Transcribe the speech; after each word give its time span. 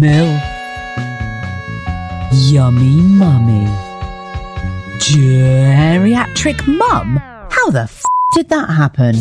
MILF. 0.00 0.40
Yummy 2.50 3.02
Mummy. 3.02 3.66
Geriatric 4.96 6.66
Mum? 6.66 7.18
How 7.50 7.70
the 7.70 7.82
f 7.82 8.02
did 8.32 8.48
that 8.48 8.70
happen? 8.70 9.16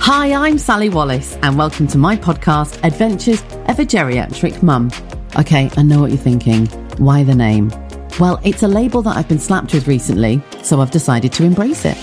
Hi, 0.00 0.32
I'm 0.32 0.58
Sally 0.58 0.88
Wallace, 0.88 1.38
and 1.42 1.56
welcome 1.56 1.86
to 1.86 1.96
my 1.96 2.16
podcast, 2.16 2.82
Adventures 2.82 3.40
of 3.68 3.78
a 3.78 3.84
Geriatric 3.84 4.64
Mum. 4.64 4.90
Okay, 5.38 5.70
I 5.76 5.82
know 5.84 6.00
what 6.00 6.10
you're 6.10 6.18
thinking. 6.18 6.66
Why 6.98 7.22
the 7.22 7.36
name? 7.36 7.70
Well, 8.18 8.40
it's 8.42 8.64
a 8.64 8.68
label 8.68 9.02
that 9.02 9.16
I've 9.16 9.28
been 9.28 9.38
slapped 9.38 9.72
with 9.72 9.86
recently, 9.86 10.42
so 10.64 10.80
I've 10.80 10.90
decided 10.90 11.32
to 11.34 11.44
embrace 11.44 11.84
it. 11.84 11.96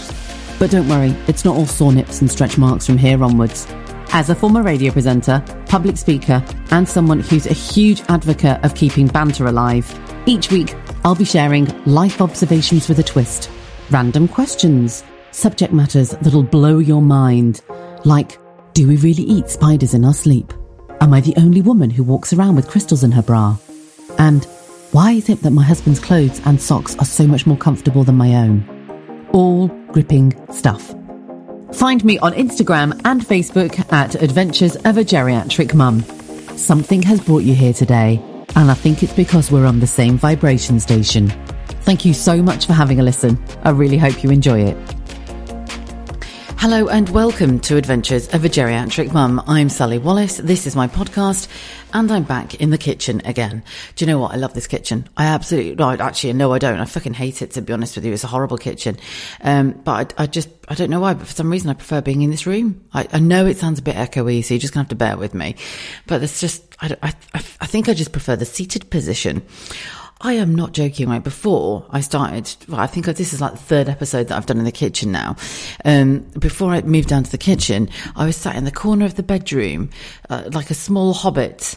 But 0.59 0.71
don't 0.71 0.87
worry, 0.87 1.13
it's 1.27 1.43
not 1.43 1.57
all 1.57 1.65
sore 1.65 1.91
nips 1.91 2.21
and 2.21 2.31
stretch 2.31 2.57
marks 2.57 2.85
from 2.85 2.97
here 2.97 3.21
onwards. 3.21 3.67
As 4.11 4.29
a 4.29 4.35
former 4.35 4.63
radio 4.63 4.91
presenter, 4.91 5.43
public 5.67 5.97
speaker, 5.97 6.43
and 6.71 6.87
someone 6.87 7.19
who's 7.19 7.45
a 7.45 7.53
huge 7.53 8.01
advocate 8.09 8.63
of 8.63 8.73
keeping 8.73 9.07
banter 9.07 9.45
alive, 9.45 9.93
each 10.25 10.51
week 10.51 10.73
I'll 11.03 11.15
be 11.15 11.25
sharing 11.25 11.67
life 11.85 12.21
observations 12.21 12.87
with 12.89 12.99
a 12.99 13.03
twist, 13.03 13.51
random 13.91 14.27
questions, 14.27 15.03
subject 15.31 15.71
matters 15.71 16.11
that'll 16.21 16.43
blow 16.43 16.79
your 16.79 17.01
mind, 17.01 17.61
like 18.05 18.39
do 18.73 18.87
we 18.87 18.95
really 18.97 19.23
eat 19.23 19.49
spiders 19.49 19.93
in 19.93 20.05
our 20.05 20.13
sleep? 20.13 20.53
Am 21.01 21.13
I 21.13 21.21
the 21.21 21.35
only 21.37 21.61
woman 21.61 21.89
who 21.89 22.03
walks 22.03 22.33
around 22.33 22.55
with 22.55 22.67
crystals 22.67 23.03
in 23.03 23.11
her 23.11 23.21
bra? 23.21 23.57
And 24.17 24.45
why 24.91 25.11
is 25.11 25.29
it 25.29 25.41
that 25.41 25.51
my 25.51 25.63
husband's 25.63 25.99
clothes 25.99 26.41
and 26.45 26.61
socks 26.61 26.95
are 26.97 27.05
so 27.05 27.27
much 27.27 27.45
more 27.45 27.57
comfortable 27.57 28.03
than 28.03 28.15
my 28.15 28.35
own? 28.35 29.27
All 29.31 29.67
gripping 29.91 30.33
stuff. 30.51 30.93
Find 31.77 32.03
me 32.03 32.17
on 32.17 32.33
Instagram 32.33 32.99
and 33.05 33.21
Facebook 33.21 33.93
at 33.93 34.15
Adventures 34.15 34.75
of 34.77 34.97
a 34.97 35.03
Geriatric 35.03 35.75
Mum. 35.75 36.01
Something 36.57 37.03
has 37.03 37.21
brought 37.21 37.43
you 37.43 37.53
here 37.53 37.71
today, 37.71 38.19
and 38.55 38.71
I 38.71 38.73
think 38.73 39.03
it's 39.03 39.13
because 39.13 39.51
we're 39.51 39.67
on 39.67 39.79
the 39.79 39.85
same 39.85 40.17
vibration 40.17 40.79
station. 40.79 41.27
Thank 41.81 42.03
you 42.03 42.15
so 42.15 42.41
much 42.41 42.65
for 42.65 42.73
having 42.73 42.99
a 42.99 43.03
listen. 43.03 43.37
I 43.63 43.69
really 43.69 43.99
hope 43.99 44.23
you 44.23 44.31
enjoy 44.31 44.61
it. 44.61 44.96
Hello 46.59 46.87
and 46.87 47.07
welcome 47.09 47.59
to 47.59 47.77
Adventures 47.77 48.33
of 48.33 48.43
a 48.43 48.49
Geriatric 48.49 49.13
Mum. 49.13 49.43
I'm 49.45 49.69
Sally 49.69 49.99
Wallace. 49.99 50.37
This 50.37 50.65
is 50.65 50.75
my 50.75 50.87
podcast, 50.87 51.47
and 51.93 52.11
I'm 52.11 52.23
back 52.23 52.55
in 52.55 52.71
the 52.71 52.79
kitchen 52.79 53.21
again. 53.25 53.63
Do 53.95 54.03
you 54.03 54.11
know 54.11 54.17
what? 54.17 54.33
I 54.33 54.37
love 54.37 54.55
this 54.55 54.65
kitchen. 54.65 55.07
I 55.15 55.27
absolutely, 55.27 55.75
no, 55.75 55.91
actually, 55.91 56.33
no, 56.33 56.51
I 56.51 56.57
don't. 56.57 56.79
I 56.79 56.85
fucking 56.85 57.13
hate 57.13 57.43
it, 57.43 57.51
to 57.51 57.61
be 57.61 57.73
honest 57.73 57.95
with 57.95 58.05
you. 58.05 58.11
It's 58.11 58.23
a 58.23 58.27
horrible 58.27 58.57
kitchen. 58.57 58.97
Um, 59.41 59.73
but 59.83 60.15
I, 60.17 60.23
I 60.23 60.25
just, 60.25 60.49
I 60.67 60.73
don't 60.73 60.89
know 60.89 60.99
why, 60.99 61.13
but 61.13 61.27
for 61.27 61.33
some 61.33 61.51
reason 61.51 61.69
I 61.69 61.73
prefer 61.73 62.01
being 62.01 62.23
in 62.23 62.31
this 62.31 62.47
room. 62.47 62.83
I, 62.91 63.07
I 63.13 63.19
know 63.19 63.45
it 63.45 63.57
sounds 63.57 63.77
a 63.77 63.83
bit 63.83 63.95
echoey, 63.95 64.43
so 64.43 64.55
you're 64.55 64.59
just 64.59 64.73
gonna 64.73 64.83
have 64.83 64.89
to 64.89 64.95
bear 64.95 65.15
with 65.15 65.35
me. 65.35 65.57
But 66.07 66.23
it's 66.23 66.41
just, 66.41 66.63
I, 66.81 66.97
I, 67.03 67.13
I 67.35 67.67
think 67.67 67.87
I 67.87 67.93
just 67.93 68.11
prefer 68.11 68.35
the 68.35 68.45
seated 68.45 68.89
position. 68.89 69.43
I 70.21 70.33
am 70.33 70.55
not 70.55 70.71
joking. 70.71 71.09
Right 71.09 71.23
before 71.23 71.85
I 71.89 72.01
started, 72.01 72.55
well, 72.67 72.79
I 72.79 72.87
think 72.87 73.05
this 73.05 73.33
is 73.33 73.41
like 73.41 73.51
the 73.51 73.57
third 73.57 73.89
episode 73.89 74.27
that 74.27 74.37
I've 74.37 74.45
done 74.45 74.57
in 74.57 74.65
the 74.65 74.71
kitchen 74.71 75.11
now. 75.11 75.35
Um, 75.85 76.19
before 76.39 76.71
I 76.71 76.81
moved 76.81 77.09
down 77.09 77.23
to 77.23 77.31
the 77.31 77.37
kitchen, 77.37 77.89
I 78.15 78.25
was 78.25 78.35
sat 78.35 78.55
in 78.55 78.65
the 78.65 78.71
corner 78.71 79.05
of 79.05 79.15
the 79.15 79.23
bedroom, 79.23 79.89
uh, 80.29 80.49
like 80.51 80.71
a 80.71 80.75
small 80.75 81.13
hobbit 81.13 81.75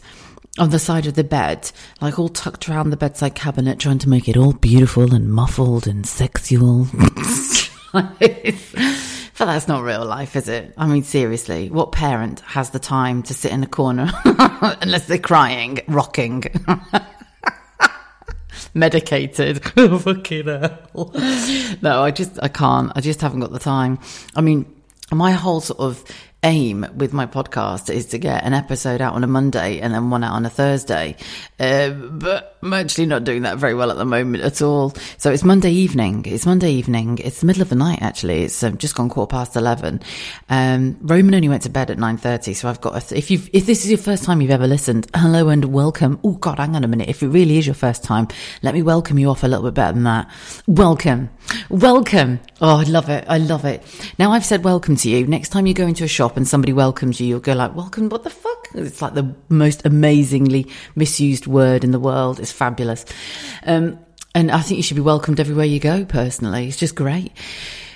on 0.59 0.71
the 0.71 0.79
side 0.79 1.07
of 1.07 1.15
the 1.15 1.25
bed, 1.25 1.71
like 2.01 2.19
all 2.19 2.29
tucked 2.29 2.69
around 2.69 2.91
the 2.91 2.97
bedside 2.97 3.35
cabinet, 3.35 3.79
trying 3.79 3.99
to 3.99 4.09
make 4.09 4.29
it 4.29 4.37
all 4.37 4.53
beautiful 4.53 5.15
and 5.15 5.33
muffled 5.33 5.87
and 5.87 6.07
sexual. 6.07 6.87
but 7.93 8.17
that's 9.39 9.69
not 9.69 9.83
real 9.83 10.05
life, 10.05 10.35
is 10.35 10.49
it? 10.49 10.73
I 10.77 10.87
mean, 10.87 11.03
seriously, 11.03 11.71
what 11.71 11.93
parent 11.93 12.41
has 12.41 12.71
the 12.71 12.79
time 12.79 13.23
to 13.25 13.35
sit 13.35 13.53
in 13.53 13.63
a 13.63 13.67
corner 13.67 14.11
unless 14.25 15.07
they're 15.07 15.19
crying, 15.19 15.81
rocking? 15.87 16.45
medicated. 18.75 19.65
Fucking 19.75 20.47
hell. 20.47 21.13
No, 21.83 22.03
I 22.03 22.11
just, 22.11 22.39
I 22.43 22.49
can't. 22.49 22.93
I 22.95 23.01
just 23.01 23.21
haven't 23.21 23.41
got 23.41 23.53
the 23.53 23.59
time. 23.59 23.99
I 24.35 24.41
mean, 24.41 24.67
my 25.13 25.33
whole 25.33 25.61
sort 25.61 25.81
of 25.81 26.05
aim 26.43 26.87
with 26.97 27.13
my 27.13 27.27
podcast 27.27 27.93
is 27.93 28.07
to 28.07 28.19
get 28.19 28.45
an 28.45 28.55
episode 28.55 29.01
out 29.01 29.15
on 29.15 29.25
a 29.25 29.27
Monday 29.27 29.81
and 29.81 29.93
then 29.93 30.11
one 30.11 30.25
out 30.25 30.33
on 30.35 30.47
a 30.47 30.51
Thursday. 30.51 31.17
Uh, 31.59 31.91
but 31.91 32.57
I'm 32.63 32.75
actually 32.75 33.07
not 33.07 33.25
doing 33.25 33.43
that 33.43 33.57
very 33.57 33.75
well 33.75 33.91
at 33.91 33.97
the 33.97 34.05
moment 34.05 34.45
at 34.45 34.61
all. 34.61 34.93
So 35.17 35.33
it's 35.33 35.43
Monday 35.43 35.71
evening. 35.71 36.25
It's 36.27 36.45
Monday 36.45 36.73
evening. 36.73 37.17
It's 37.17 37.41
the 37.41 37.47
middle 37.47 37.63
of 37.63 37.71
the 37.71 37.75
night, 37.75 38.03
actually. 38.03 38.43
It's 38.43 38.63
um, 38.63 38.77
just 38.77 38.95
gone 38.95 39.09
quarter 39.09 39.31
past 39.31 39.57
11. 39.57 40.03
Um, 40.51 40.99
Roman 41.01 41.35
only 41.35 41.49
went 41.49 41.63
to 41.63 41.71
bed 41.71 41.91
at 41.91 41.97
9.30. 41.97 42.55
So 42.55 42.69
I've 42.69 42.83
got, 42.83 43.01
th- 43.01 43.19
if 43.19 43.31
you 43.31 43.41
if 43.55 43.65
this 43.65 43.85
is 43.85 43.91
your 43.91 43.99
first 43.99 44.25
time 44.25 44.43
you've 44.43 44.51
ever 44.51 44.67
listened, 44.67 45.07
hello 45.15 45.49
and 45.49 45.65
welcome. 45.67 46.21
Oh 46.23 46.33
God, 46.33 46.59
hang 46.59 46.77
on 46.77 46.85
a 46.85 46.89
minute. 46.89 47.09
If 47.09 47.23
it 47.23 47.29
really 47.29 47.57
is 47.57 47.67
your 47.67 47.75
first 47.75 48.05
time, 48.05 48.29
let 48.63 48.75
me 48.75 48.83
welcome 48.83 49.19
you 49.19 49.31
off 49.31 49.43
a 49.43 49.47
little 49.49 49.65
bit 49.65 49.75
better 49.75 49.95
than 49.95 50.05
that. 50.05 50.31
Welcome. 50.67 51.31
Welcome. 51.71 52.41
Oh, 52.61 52.81
I 52.81 52.83
love 52.83 53.09
it. 53.09 53.25
I 53.27 53.39
love 53.39 53.65
it. 53.65 53.83
Now 54.19 54.33
I've 54.33 54.45
said 54.45 54.65
welcome 54.65 54.97
to 54.97 55.09
you. 55.09 55.27
Next 55.27 55.49
time 55.49 55.67
you 55.67 55.73
go 55.73 55.87
into 55.87 56.05
a 56.05 56.09
shop 56.09 56.37
and 56.37 56.47
somebody 56.47 56.75
welcomes 56.75 57.21
you, 57.21 57.27
you'll 57.27 57.41
go 57.41 57.55
like, 57.55 57.75
welcome, 57.75 58.11
what 58.11 58.23
the 58.23 58.31
fuck? 58.31 58.69
It's 58.75 59.03
like 59.03 59.15
the 59.15 59.35
most 59.49 59.85
amazingly 59.87 60.69
misused 60.95 61.47
word 61.47 61.83
in 61.85 61.91
the 61.91 61.99
world. 61.99 62.39
It's 62.39 62.50
fabulous. 62.53 63.05
Um, 63.65 63.99
and 64.35 64.51
I 64.51 64.61
think 64.61 64.77
you 64.77 64.83
should 64.83 64.97
be 64.97 65.03
welcomed 65.03 65.41
everywhere 65.41 65.65
you 65.67 65.81
go, 65.81 66.05
personally. 66.05 66.69
It's 66.69 66.77
just 66.77 66.95
great. 66.95 67.33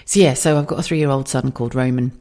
So 0.05 0.21
yeah, 0.21 0.35
so 0.35 0.59
I've 0.59 0.67
got 0.67 0.79
a 0.79 0.83
three 0.83 0.99
year 0.99 1.11
old 1.11 1.29
son 1.29 1.53
called 1.53 1.75
Roman. 1.75 2.21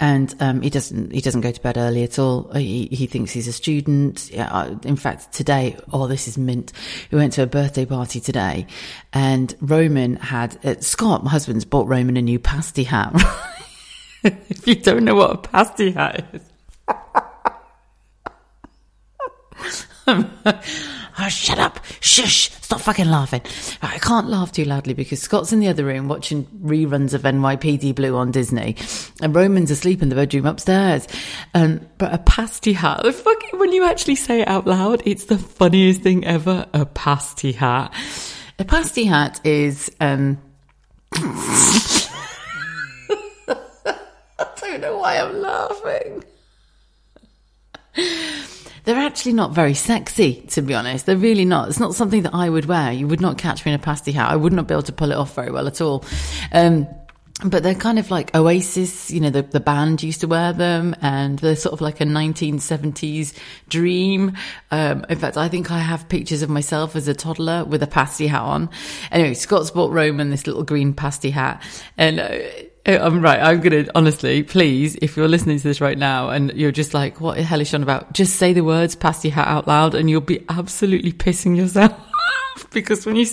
And 0.00 0.34
um, 0.40 0.60
he 0.60 0.70
doesn't 0.70 1.12
he 1.12 1.20
doesn't 1.20 1.42
go 1.42 1.52
to 1.52 1.60
bed 1.60 1.78
early 1.78 2.02
at 2.02 2.18
all. 2.18 2.52
He, 2.52 2.88
he 2.90 3.06
thinks 3.06 3.30
he's 3.30 3.46
a 3.46 3.52
student. 3.52 4.28
Yeah, 4.30 4.74
in 4.82 4.96
fact, 4.96 5.32
today, 5.32 5.76
oh, 5.92 6.08
this 6.08 6.26
is 6.26 6.36
mint. 6.36 6.72
We 7.12 7.18
went 7.18 7.32
to 7.34 7.44
a 7.44 7.46
birthday 7.46 7.86
party 7.86 8.18
today, 8.18 8.66
and 9.12 9.54
Roman 9.60 10.16
had 10.16 10.58
uh, 10.66 10.80
Scott, 10.80 11.22
my 11.22 11.30
husband's 11.30 11.64
bought 11.64 11.86
Roman 11.86 12.16
a 12.16 12.22
new 12.22 12.40
pasty 12.40 12.82
hat. 12.82 13.12
if 14.24 14.66
you 14.66 14.74
don't 14.74 15.04
know 15.04 15.14
what 15.14 15.30
a 15.30 15.38
pasty 15.38 15.92
hat 15.92 16.26
is. 16.32 16.42
oh, 21.24 21.28
shut 21.28 21.58
up. 21.58 21.80
Shush. 22.00 22.50
Stop 22.50 22.80
fucking 22.80 23.08
laughing. 23.08 23.42
I 23.82 23.98
can't 23.98 24.28
laugh 24.28 24.52
too 24.52 24.64
loudly 24.64 24.94
because 24.94 25.20
Scott's 25.20 25.52
in 25.52 25.60
the 25.60 25.68
other 25.68 25.84
room 25.84 26.08
watching 26.08 26.44
reruns 26.62 27.14
of 27.14 27.22
NYPD 27.22 27.94
Blue 27.94 28.16
on 28.16 28.30
Disney 28.30 28.76
and 29.20 29.34
Roman's 29.34 29.70
asleep 29.70 30.02
in 30.02 30.08
the 30.08 30.14
bedroom 30.14 30.46
upstairs. 30.46 31.06
Um, 31.54 31.86
but 31.98 32.12
a 32.12 32.18
pasty 32.18 32.72
hat, 32.72 33.02
the 33.02 33.12
fucking, 33.12 33.58
when 33.58 33.72
you 33.72 33.84
actually 33.84 34.16
say 34.16 34.42
it 34.42 34.48
out 34.48 34.66
loud, 34.66 35.02
it's 35.04 35.24
the 35.26 35.38
funniest 35.38 36.02
thing 36.02 36.24
ever. 36.24 36.66
A 36.72 36.86
pasty 36.86 37.52
hat. 37.52 37.94
A 38.58 38.64
pasty 38.64 39.04
hat 39.04 39.40
is, 39.44 39.90
um, 40.00 40.40
I 41.14 42.06
don't 44.60 44.80
know 44.80 44.98
why 44.98 45.18
I'm 45.20 45.40
laughing. 45.40 46.24
They're 48.84 48.96
actually 48.96 49.32
not 49.32 49.52
very 49.52 49.74
sexy, 49.74 50.42
to 50.50 50.62
be 50.62 50.74
honest. 50.74 51.06
They're 51.06 51.16
really 51.16 51.44
not. 51.44 51.68
It's 51.68 51.80
not 51.80 51.94
something 51.94 52.22
that 52.22 52.34
I 52.34 52.48
would 52.48 52.66
wear. 52.66 52.92
You 52.92 53.08
would 53.08 53.20
not 53.20 53.38
catch 53.38 53.64
me 53.64 53.72
in 53.72 53.80
a 53.80 53.82
pasty 53.82 54.12
hat. 54.12 54.30
I 54.30 54.36
would 54.36 54.52
not 54.52 54.68
be 54.68 54.74
able 54.74 54.82
to 54.82 54.92
pull 54.92 55.10
it 55.10 55.16
off 55.16 55.34
very 55.34 55.50
well 55.50 55.66
at 55.66 55.80
all. 55.80 56.04
Um, 56.52 56.86
but 57.42 57.62
they're 57.62 57.74
kind 57.74 57.98
of 57.98 58.10
like 58.10 58.34
Oasis, 58.34 59.10
you 59.10 59.20
know, 59.20 59.30
the, 59.30 59.42
the 59.42 59.60
band 59.60 60.02
used 60.02 60.20
to 60.20 60.28
wear 60.28 60.52
them 60.52 60.94
and 61.02 61.38
they're 61.40 61.56
sort 61.56 61.72
of 61.72 61.80
like 61.80 62.00
a 62.00 62.04
1970s 62.04 63.36
dream. 63.68 64.36
Um, 64.70 65.04
in 65.08 65.18
fact, 65.18 65.36
I 65.36 65.48
think 65.48 65.70
I 65.70 65.80
have 65.80 66.08
pictures 66.08 66.42
of 66.42 66.48
myself 66.48 66.94
as 66.94 67.08
a 67.08 67.14
toddler 67.14 67.64
with 67.64 67.82
a 67.82 67.88
pasty 67.88 68.28
hat 68.28 68.42
on. 68.42 68.70
Anyway, 69.10 69.34
Scott's 69.34 69.70
bought 69.70 69.90
Roman 69.90 70.30
this 70.30 70.46
little 70.46 70.62
green 70.62 70.94
pasty 70.94 71.30
hat 71.30 71.62
and, 71.98 72.20
uh, 72.20 72.38
I'm 72.86 73.22
right. 73.22 73.40
I'm 73.40 73.62
to, 73.62 73.86
honestly, 73.94 74.42
please, 74.42 74.96
if 75.00 75.16
you're 75.16 75.28
listening 75.28 75.56
to 75.56 75.62
this 75.62 75.80
right 75.80 75.96
now 75.96 76.28
and 76.28 76.52
you're 76.52 76.72
just 76.72 76.92
like, 76.92 77.18
what 77.18 77.36
the 77.36 77.42
hell 77.42 77.60
is 77.60 77.68
she 77.68 77.76
on 77.76 77.82
about? 77.82 78.12
Just 78.12 78.36
say 78.36 78.52
the 78.52 78.60
words 78.60 78.94
"pass 78.94 79.16
pasty 79.16 79.30
hat 79.30 79.48
out 79.48 79.66
loud 79.66 79.94
and 79.94 80.10
you'll 80.10 80.20
be 80.20 80.44
absolutely 80.50 81.12
pissing 81.12 81.56
yourself 81.56 81.98
because 82.72 83.06
when 83.06 83.16
you, 83.16 83.26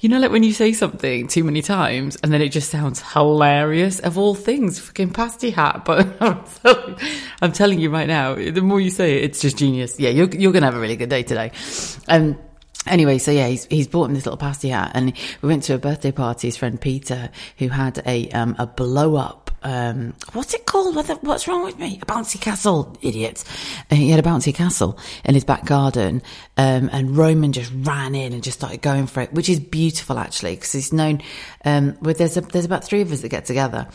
you 0.00 0.08
know, 0.08 0.18
like 0.18 0.30
when 0.30 0.42
you 0.42 0.54
say 0.54 0.72
something 0.72 1.28
too 1.28 1.44
many 1.44 1.60
times 1.60 2.16
and 2.22 2.32
then 2.32 2.40
it 2.40 2.48
just 2.48 2.70
sounds 2.70 3.02
hilarious 3.12 4.00
of 4.00 4.16
all 4.16 4.34
things, 4.34 4.78
fucking 4.78 5.12
pasty 5.12 5.50
hat. 5.50 5.84
But 5.84 6.16
I'm 7.42 7.52
telling, 7.52 7.80
you 7.80 7.90
right 7.90 8.08
now, 8.08 8.36
the 8.36 8.62
more 8.62 8.80
you 8.80 8.90
say 8.90 9.18
it, 9.18 9.24
it's 9.24 9.40
just 9.40 9.58
genius. 9.58 10.00
Yeah, 10.00 10.10
you're, 10.10 10.30
you're 10.30 10.52
to 10.52 10.66
have 10.66 10.76
a 10.76 10.80
really 10.80 10.96
good 10.96 11.10
day 11.10 11.24
today. 11.24 11.52
Um, 12.08 12.38
Anyway, 12.88 13.18
so 13.18 13.30
yeah, 13.30 13.48
he's 13.48 13.66
he's 13.66 13.88
bought 13.88 14.08
him 14.08 14.14
this 14.14 14.26
little 14.26 14.38
pasty 14.38 14.68
hat, 14.70 14.92
and 14.94 15.12
we 15.42 15.48
went 15.48 15.62
to 15.64 15.74
a 15.74 15.78
birthday 15.78 16.12
party. 16.12 16.48
His 16.48 16.56
friend 16.56 16.80
Peter, 16.80 17.30
who 17.58 17.68
had 17.68 18.02
a 18.06 18.28
um, 18.30 18.56
a 18.58 18.66
blow 18.66 19.16
up. 19.16 19.50
Um, 19.60 20.14
what's 20.34 20.54
it 20.54 20.66
called? 20.66 20.94
What's 21.22 21.48
wrong 21.48 21.64
with 21.64 21.78
me? 21.78 21.98
A 22.00 22.06
bouncy 22.06 22.40
castle, 22.40 22.96
idiot! 23.02 23.42
And 23.90 23.98
he 23.98 24.10
had 24.10 24.20
a 24.20 24.22
bouncy 24.22 24.54
castle 24.54 24.98
in 25.24 25.34
his 25.34 25.44
back 25.44 25.64
garden, 25.64 26.22
um, 26.56 26.88
and 26.92 27.16
Roman 27.16 27.52
just 27.52 27.72
ran 27.74 28.14
in 28.14 28.32
and 28.32 28.42
just 28.42 28.58
started 28.58 28.82
going 28.82 29.08
for 29.08 29.20
it, 29.20 29.32
which 29.32 29.48
is 29.48 29.58
beautiful 29.58 30.18
actually, 30.18 30.54
because 30.54 30.72
he's 30.72 30.92
known. 30.92 31.22
Um, 31.64 31.98
well, 32.00 32.14
there's 32.14 32.36
a, 32.36 32.40
there's 32.42 32.64
about 32.64 32.84
three 32.84 33.00
of 33.00 33.10
us 33.10 33.22
that 33.22 33.30
get 33.30 33.46
together, 33.46 33.88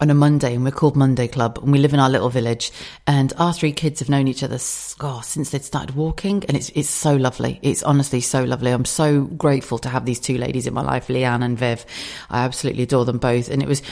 on 0.00 0.10
a 0.10 0.14
Monday, 0.14 0.54
and 0.54 0.64
we're 0.64 0.70
called 0.70 0.96
Monday 0.96 1.26
Club, 1.26 1.58
and 1.62 1.72
we 1.72 1.78
live 1.78 1.92
in 1.92 2.00
our 2.00 2.08
little 2.08 2.28
village. 2.28 2.70
And 3.06 3.32
our 3.36 3.52
three 3.52 3.72
kids 3.72 4.00
have 4.00 4.08
known 4.08 4.28
each 4.28 4.42
other 4.42 4.58
oh, 5.00 5.20
since 5.24 5.50
they'd 5.50 5.64
started 5.64 5.96
walking, 5.96 6.44
and 6.46 6.56
it's 6.56 6.70
it's 6.70 6.88
so 6.88 7.16
lovely. 7.16 7.58
It's 7.62 7.82
honestly 7.82 8.20
so 8.20 8.44
lovely. 8.44 8.70
I'm 8.70 8.84
so 8.84 9.22
grateful 9.22 9.78
to 9.78 9.88
have 9.88 10.04
these 10.04 10.20
two 10.20 10.38
ladies 10.38 10.66
in 10.66 10.74
my 10.74 10.82
life, 10.82 11.08
Leanne 11.08 11.44
and 11.44 11.58
Viv. 11.58 11.84
I 12.30 12.44
absolutely 12.44 12.84
adore 12.84 13.04
them 13.04 13.18
both, 13.18 13.48
and 13.48 13.62
it 13.62 13.68
was 13.68 13.82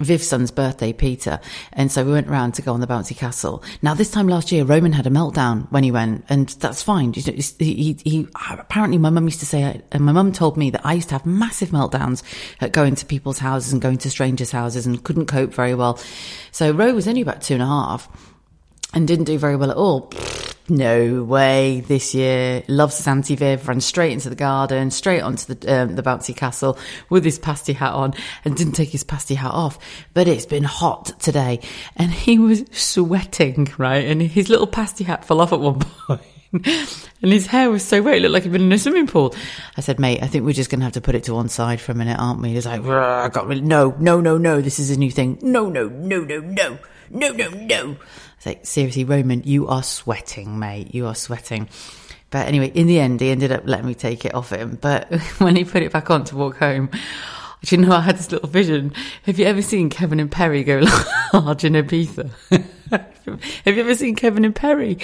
Viv's 0.00 0.26
son's 0.26 0.50
birthday, 0.50 0.92
Peter. 0.92 1.40
And 1.72 1.90
so 1.90 2.04
we 2.04 2.12
went 2.12 2.28
round 2.28 2.54
to 2.54 2.62
go 2.62 2.72
on 2.72 2.80
the 2.80 2.86
bouncy 2.86 3.16
castle. 3.16 3.62
Now, 3.80 3.94
this 3.94 4.10
time 4.10 4.28
last 4.28 4.52
year, 4.52 4.64
Roman 4.64 4.92
had 4.92 5.06
a 5.06 5.10
meltdown 5.10 5.70
when 5.70 5.84
he 5.84 5.90
went, 5.90 6.24
and 6.28 6.48
that's 6.48 6.82
fine. 6.82 7.12
He, 7.14 7.20
he, 7.58 7.96
he 8.04 8.28
apparently, 8.34 8.98
my 8.98 9.10
mum 9.10 9.24
used 9.24 9.40
to 9.40 9.46
say, 9.46 9.80
and 9.92 10.04
my 10.04 10.12
mum 10.12 10.32
told 10.32 10.56
me 10.56 10.70
that 10.70 10.84
I 10.84 10.94
used 10.94 11.08
to 11.08 11.14
have 11.14 11.24
massive 11.24 11.70
meltdowns 11.70 12.22
at 12.60 12.72
going 12.72 12.94
to 12.96 13.06
people's 13.06 13.38
houses 13.38 13.72
and 13.72 13.80
going 13.80 13.98
to 13.98 14.10
strangers' 14.10 14.50
houses 14.50 14.86
and 14.86 15.02
couldn't 15.02 15.26
cope 15.26 15.54
very 15.54 15.74
well. 15.74 15.98
So 16.52 16.72
Ro 16.72 16.92
was 16.92 17.08
only 17.08 17.22
about 17.22 17.42
two 17.42 17.54
and 17.54 17.62
a 17.62 17.66
half 17.66 18.08
and 18.92 19.08
didn't 19.08 19.24
do 19.24 19.38
very 19.38 19.56
well 19.56 19.70
at 19.70 19.76
all. 19.76 20.12
No 20.68 21.22
way 21.22 21.80
this 21.80 22.14
year. 22.14 22.62
Loves 22.66 22.96
his 22.96 23.06
Auntie 23.06 23.36
Viv, 23.36 23.68
ran 23.68 23.80
straight 23.80 24.12
into 24.12 24.28
the 24.28 24.34
garden, 24.34 24.90
straight 24.90 25.20
onto 25.20 25.54
the, 25.54 25.82
um, 25.82 25.94
the 25.94 26.02
bouncy 26.02 26.36
castle 26.36 26.76
with 27.08 27.24
his 27.24 27.38
pasty 27.38 27.72
hat 27.72 27.92
on 27.92 28.14
and 28.44 28.56
didn't 28.56 28.72
take 28.74 28.88
his 28.90 29.04
pasty 29.04 29.34
hat 29.36 29.52
off. 29.52 29.78
But 30.12 30.26
it's 30.26 30.46
been 30.46 30.64
hot 30.64 31.12
today 31.20 31.60
and 31.96 32.10
he 32.10 32.38
was 32.38 32.64
sweating, 32.72 33.68
right? 33.78 34.04
And 34.04 34.20
his 34.20 34.48
little 34.48 34.66
pasty 34.66 35.04
hat 35.04 35.24
fell 35.24 35.40
off 35.40 35.52
at 35.52 35.60
one 35.60 35.78
point. 36.06 36.22
and 36.52 37.32
his 37.32 37.46
hair 37.46 37.70
was 37.70 37.84
so 37.84 38.02
wet, 38.02 38.16
it 38.16 38.22
looked 38.22 38.32
like 38.32 38.42
he'd 38.44 38.52
been 38.52 38.62
in 38.62 38.72
a 38.72 38.78
swimming 38.78 39.06
pool. 39.06 39.34
I 39.76 39.80
said, 39.82 40.00
mate, 40.00 40.22
I 40.22 40.26
think 40.26 40.44
we're 40.44 40.52
just 40.52 40.70
going 40.70 40.80
to 40.80 40.84
have 40.84 40.94
to 40.94 41.00
put 41.00 41.14
it 41.14 41.24
to 41.24 41.34
one 41.34 41.48
side 41.48 41.80
for 41.80 41.92
a 41.92 41.94
minute, 41.94 42.18
aren't 42.18 42.40
we? 42.40 42.50
He's 42.50 42.66
like, 42.66 42.82
I 42.82 43.28
got 43.28 43.46
really, 43.46 43.60
no, 43.60 43.94
no, 43.98 44.20
no, 44.20 44.38
no, 44.38 44.60
this 44.60 44.78
is 44.78 44.90
a 44.90 44.96
new 44.98 45.10
thing. 45.10 45.38
No, 45.42 45.68
no, 45.68 45.88
no, 45.88 46.20
no, 46.24 46.40
no, 46.40 46.78
no, 47.10 47.30
no, 47.30 47.48
no. 47.50 47.96
It's 48.36 48.46
like, 48.46 48.66
seriously, 48.66 49.04
Roman, 49.04 49.42
you 49.44 49.66
are 49.68 49.82
sweating, 49.82 50.58
mate. 50.58 50.94
You 50.94 51.06
are 51.06 51.14
sweating. 51.14 51.68
But 52.30 52.48
anyway, 52.48 52.70
in 52.74 52.86
the 52.86 53.00
end, 53.00 53.20
he 53.20 53.30
ended 53.30 53.52
up 53.52 53.62
letting 53.66 53.86
me 53.86 53.94
take 53.94 54.24
it 54.24 54.34
off 54.34 54.50
him. 54.50 54.78
But 54.80 55.12
when 55.38 55.56
he 55.56 55.64
put 55.64 55.82
it 55.82 55.92
back 55.92 56.10
on 56.10 56.24
to 56.24 56.36
walk 56.36 56.58
home, 56.58 56.90
do 57.62 57.76
you 57.76 57.82
know 57.82 57.94
I 57.94 58.00
had 58.00 58.18
this 58.18 58.30
little 58.30 58.48
vision? 58.48 58.92
Have 59.24 59.38
you 59.38 59.46
ever 59.46 59.62
seen 59.62 59.90
Kevin 59.90 60.20
and 60.20 60.30
Perry 60.30 60.62
go 60.64 60.82
large 61.32 61.64
in 61.64 61.72
Ibiza? 61.72 62.30
Have 63.64 63.74
you 63.74 63.80
ever 63.80 63.94
seen 63.94 64.14
Kevin 64.14 64.44
and 64.44 64.54
Perry? 64.54 64.98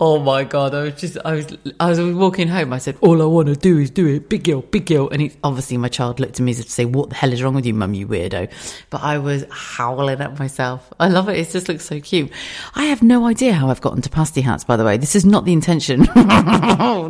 Oh 0.00 0.18
my 0.18 0.42
god! 0.42 0.74
I 0.74 0.82
was 0.82 0.94
just, 0.94 1.18
I 1.24 1.34
was, 1.34 1.56
I 1.78 1.90
was 1.90 2.00
walking 2.00 2.48
home. 2.48 2.72
I 2.72 2.78
said, 2.78 2.96
"All 3.00 3.22
I 3.22 3.26
want 3.26 3.46
to 3.46 3.54
do 3.54 3.78
is 3.78 3.90
do 3.90 4.08
it, 4.08 4.28
big 4.28 4.44
girl, 4.44 4.62
big 4.62 4.86
girl." 4.86 5.08
And 5.08 5.22
he, 5.22 5.32
obviously, 5.44 5.76
my 5.76 5.88
child 5.88 6.18
looked 6.18 6.40
at 6.40 6.44
me 6.44 6.50
as 6.50 6.58
if 6.58 6.66
to 6.66 6.72
say, 6.72 6.84
"What 6.84 7.10
the 7.10 7.14
hell 7.14 7.32
is 7.32 7.42
wrong 7.42 7.54
with 7.54 7.66
you, 7.66 7.74
mum? 7.74 7.94
You 7.94 8.08
weirdo!" 8.08 8.50
But 8.90 9.02
I 9.02 9.18
was 9.18 9.44
howling 9.50 10.20
at 10.20 10.38
myself. 10.38 10.92
I 10.98 11.08
love 11.08 11.28
it. 11.28 11.38
It 11.38 11.50
just 11.50 11.68
looks 11.68 11.84
so 11.84 12.00
cute. 12.00 12.32
I 12.74 12.86
have 12.86 13.02
no 13.02 13.26
idea 13.26 13.52
how 13.52 13.70
I've 13.70 13.80
gotten 13.80 14.02
to 14.02 14.10
pasty 14.10 14.40
hats. 14.40 14.64
By 14.64 14.76
the 14.76 14.84
way, 14.84 14.96
this 14.96 15.14
is 15.14 15.24
not 15.24 15.44
the 15.44 15.52
intention. 15.52 16.00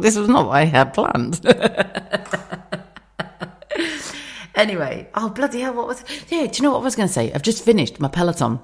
this 0.01 0.17
was 0.17 0.29
not 0.29 0.47
what 0.47 0.57
I 0.57 0.65
had 0.65 0.93
planned. 0.93 1.41
anyway, 4.55 5.09
oh 5.15 5.31
bloody 5.31 5.61
hell! 5.61 5.73
What 5.73 5.87
was? 5.87 6.05
Yeah, 6.29 6.47
do 6.47 6.57
you 6.57 6.63
know 6.63 6.73
what 6.73 6.81
I 6.81 6.85
was 6.85 6.97
going 6.97 7.09
to 7.09 7.15
say? 7.15 7.33
I've 7.33 7.43
just 7.43 7.65
finished 7.65 7.99
my 7.99 8.09
Peloton. 8.09 8.61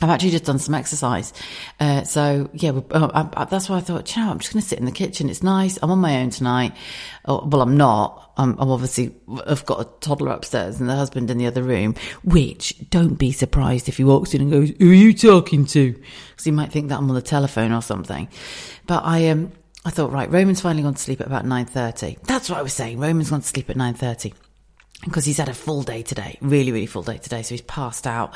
I've 0.00 0.10
actually 0.10 0.30
just 0.30 0.44
done 0.44 0.58
some 0.60 0.74
exercise. 0.74 1.32
Uh, 1.80 2.04
so 2.04 2.48
yeah, 2.52 2.70
uh, 2.92 3.10
I, 3.12 3.42
I, 3.42 3.44
that's 3.46 3.68
why 3.68 3.78
I 3.78 3.80
thought, 3.80 4.14
you 4.14 4.22
know, 4.22 4.30
I'm 4.30 4.38
just 4.38 4.52
going 4.52 4.62
to 4.62 4.68
sit 4.68 4.78
in 4.78 4.84
the 4.84 4.92
kitchen. 4.92 5.28
It's 5.28 5.42
nice. 5.42 5.78
I'm 5.82 5.90
on 5.90 5.98
my 5.98 6.20
own 6.20 6.30
tonight. 6.30 6.74
Oh, 7.24 7.44
well, 7.44 7.62
I'm 7.62 7.76
not. 7.76 8.32
I'm, 8.36 8.56
I'm, 8.60 8.70
obviously, 8.70 9.12
I've 9.46 9.66
got 9.66 9.80
a 9.80 9.84
toddler 10.00 10.30
upstairs 10.30 10.78
and 10.78 10.88
the 10.88 10.94
husband 10.94 11.30
in 11.30 11.38
the 11.38 11.46
other 11.46 11.64
room, 11.64 11.96
which 12.22 12.74
don't 12.90 13.14
be 13.14 13.32
surprised 13.32 13.88
if 13.88 13.96
he 13.96 14.04
walks 14.04 14.34
in 14.34 14.40
and 14.40 14.50
goes, 14.52 14.70
who 14.78 14.90
are 14.90 14.94
you 14.94 15.12
talking 15.12 15.66
to? 15.66 15.92
Because 15.92 16.44
he 16.44 16.52
might 16.52 16.70
think 16.70 16.88
that 16.90 16.98
I'm 16.98 17.08
on 17.08 17.16
the 17.16 17.22
telephone 17.22 17.72
or 17.72 17.82
something. 17.82 18.28
But 18.86 19.02
I, 19.04 19.28
um, 19.28 19.50
I 19.84 19.90
thought, 19.90 20.12
right, 20.12 20.30
Roman's 20.30 20.60
finally 20.60 20.84
gone 20.84 20.94
to 20.94 21.02
sleep 21.02 21.20
at 21.20 21.26
about 21.26 21.44
9.30. 21.44 22.22
That's 22.22 22.48
what 22.48 22.58
I 22.58 22.62
was 22.62 22.72
saying. 22.72 23.00
Roman's 23.00 23.30
gone 23.30 23.40
to 23.40 23.46
sleep 23.46 23.68
at 23.68 23.76
9.30 23.76 24.32
because 25.04 25.24
he's 25.24 25.36
had 25.38 25.48
a 25.48 25.54
full 25.54 25.82
day 25.82 26.02
today, 26.02 26.38
really, 26.40 26.72
really 26.72 26.86
full 26.86 27.04
day 27.04 27.18
today. 27.18 27.42
So 27.42 27.50
he's 27.50 27.62
passed 27.62 28.06
out. 28.06 28.34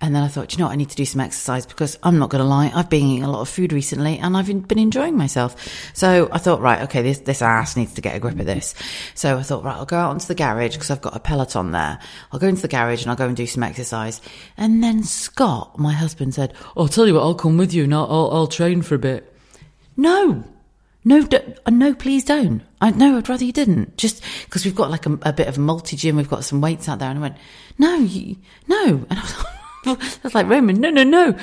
And 0.00 0.14
then 0.14 0.24
I 0.24 0.28
thought, 0.28 0.52
you 0.52 0.58
know 0.58 0.66
what, 0.66 0.72
I 0.72 0.76
need 0.76 0.90
to 0.90 0.96
do 0.96 1.04
some 1.04 1.20
exercise 1.20 1.66
because 1.66 1.98
I'm 2.02 2.18
not 2.18 2.30
going 2.30 2.42
to 2.42 2.48
lie, 2.48 2.72
I've 2.74 2.90
been 2.90 3.06
eating 3.06 3.24
a 3.24 3.30
lot 3.30 3.42
of 3.42 3.48
food 3.48 3.72
recently 3.72 4.18
and 4.18 4.36
I've 4.36 4.46
been 4.46 4.78
enjoying 4.78 5.16
myself. 5.16 5.54
So 5.94 6.28
I 6.32 6.38
thought, 6.38 6.60
right, 6.60 6.82
okay, 6.82 7.02
this, 7.02 7.18
this 7.18 7.42
ass 7.42 7.76
needs 7.76 7.94
to 7.94 8.00
get 8.00 8.16
a 8.16 8.18
grip 8.18 8.40
of 8.40 8.46
this. 8.46 8.74
So 9.14 9.38
I 9.38 9.42
thought, 9.42 9.62
right, 9.62 9.76
I'll 9.76 9.86
go 9.86 9.98
out 9.98 10.10
onto 10.10 10.26
the 10.26 10.34
garage 10.34 10.74
because 10.74 10.90
I've 10.90 11.00
got 11.00 11.14
a 11.14 11.20
Peloton 11.20 11.70
there. 11.70 12.00
I'll 12.32 12.40
go 12.40 12.48
into 12.48 12.62
the 12.62 12.68
garage 12.68 13.02
and 13.02 13.10
I'll 13.10 13.16
go 13.16 13.28
and 13.28 13.36
do 13.36 13.46
some 13.46 13.62
exercise. 13.62 14.20
And 14.56 14.82
then 14.82 15.04
Scott, 15.04 15.78
my 15.78 15.92
husband 15.92 16.34
said, 16.34 16.54
I'll 16.76 16.88
tell 16.88 17.06
you 17.06 17.14
what, 17.14 17.22
I'll 17.22 17.34
come 17.36 17.56
with 17.56 17.72
you 17.72 17.84
and 17.84 17.94
I'll, 17.94 18.10
I'll, 18.10 18.30
I'll 18.32 18.46
train 18.48 18.82
for 18.82 18.96
a 18.96 18.98
bit. 18.98 19.32
No, 19.96 20.44
no, 21.04 21.26
uh, 21.66 21.70
no, 21.70 21.94
please 21.94 22.24
don't. 22.24 22.62
I 22.80 22.90
no, 22.90 23.16
I'd 23.16 23.28
rather 23.28 23.44
you 23.44 23.52
didn't. 23.52 23.96
Just 23.96 24.22
because 24.44 24.64
we've 24.64 24.74
got 24.74 24.90
like 24.90 25.06
a, 25.06 25.18
a 25.22 25.32
bit 25.32 25.48
of 25.48 25.56
a 25.56 25.60
multi 25.60 25.96
gym, 25.96 26.16
we've 26.16 26.28
got 26.28 26.44
some 26.44 26.60
weights 26.60 26.88
out 26.88 26.98
there, 26.98 27.10
and 27.10 27.18
I 27.18 27.22
went, 27.22 27.36
no, 27.78 27.96
you, 27.96 28.36
no, 28.66 29.06
and 29.08 29.18
I 29.18 29.22
was, 29.22 29.46
I 30.16 30.20
was 30.24 30.34
like 30.34 30.48
Roman, 30.48 30.80
no, 30.80 30.90
no, 30.90 31.02
no. 31.02 31.34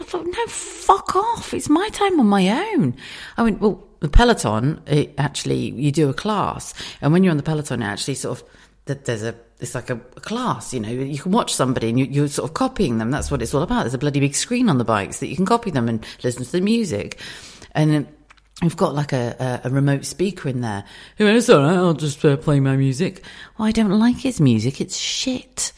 I 0.00 0.04
thought, 0.04 0.26
no, 0.26 0.46
fuck 0.46 1.14
off. 1.14 1.54
It's 1.54 1.68
my 1.68 1.88
time 1.90 2.18
on 2.18 2.26
my 2.26 2.72
own. 2.72 2.96
I 3.36 3.42
went, 3.42 3.60
well, 3.60 3.86
the 4.00 4.08
Peloton, 4.08 4.82
it 4.86 5.14
actually, 5.16 5.70
you 5.70 5.92
do 5.92 6.08
a 6.08 6.14
class, 6.14 6.74
and 7.00 7.12
when 7.12 7.22
you're 7.24 7.30
on 7.30 7.36
the 7.36 7.42
Peloton, 7.42 7.82
it 7.82 7.86
actually 7.86 8.14
sort 8.14 8.40
of 8.40 8.48
that 8.86 9.04
there's 9.04 9.22
a 9.22 9.34
it's 9.60 9.76
like 9.76 9.90
a, 9.90 9.94
a, 9.94 10.20
class, 10.20 10.74
you 10.74 10.80
know, 10.80 10.88
you 10.88 11.18
can 11.18 11.30
watch 11.30 11.54
somebody 11.54 11.88
and 11.88 11.98
you, 11.98 12.24
are 12.24 12.28
sort 12.28 12.50
of 12.50 12.54
copying 12.54 12.98
them. 12.98 13.12
That's 13.12 13.30
what 13.30 13.40
it's 13.42 13.54
all 13.54 13.62
about. 13.62 13.84
There's 13.84 13.94
a 13.94 13.98
bloody 13.98 14.18
big 14.18 14.34
screen 14.34 14.68
on 14.68 14.78
the 14.78 14.84
bikes 14.84 15.20
that 15.20 15.28
you 15.28 15.36
can 15.36 15.46
copy 15.46 15.70
them 15.70 15.88
and 15.88 16.04
listen 16.24 16.44
to 16.44 16.50
the 16.50 16.60
music. 16.60 17.20
And 17.70 18.08
We've 18.62 18.76
got 18.76 18.94
like 18.94 19.12
a, 19.12 19.60
a, 19.64 19.68
a, 19.68 19.70
remote 19.70 20.04
speaker 20.04 20.48
in 20.48 20.60
there. 20.60 20.84
Who 21.18 21.26
it's 21.26 21.48
all 21.50 21.62
right, 21.62 21.76
I'll 21.76 21.94
just 21.94 22.24
uh, 22.24 22.36
play 22.36 22.60
my 22.60 22.76
music. 22.76 23.24
Well, 23.58 23.66
I 23.66 23.72
don't 23.72 23.98
like 23.98 24.18
his 24.18 24.40
music, 24.40 24.80
it's 24.80 24.96
shit. 24.96 25.72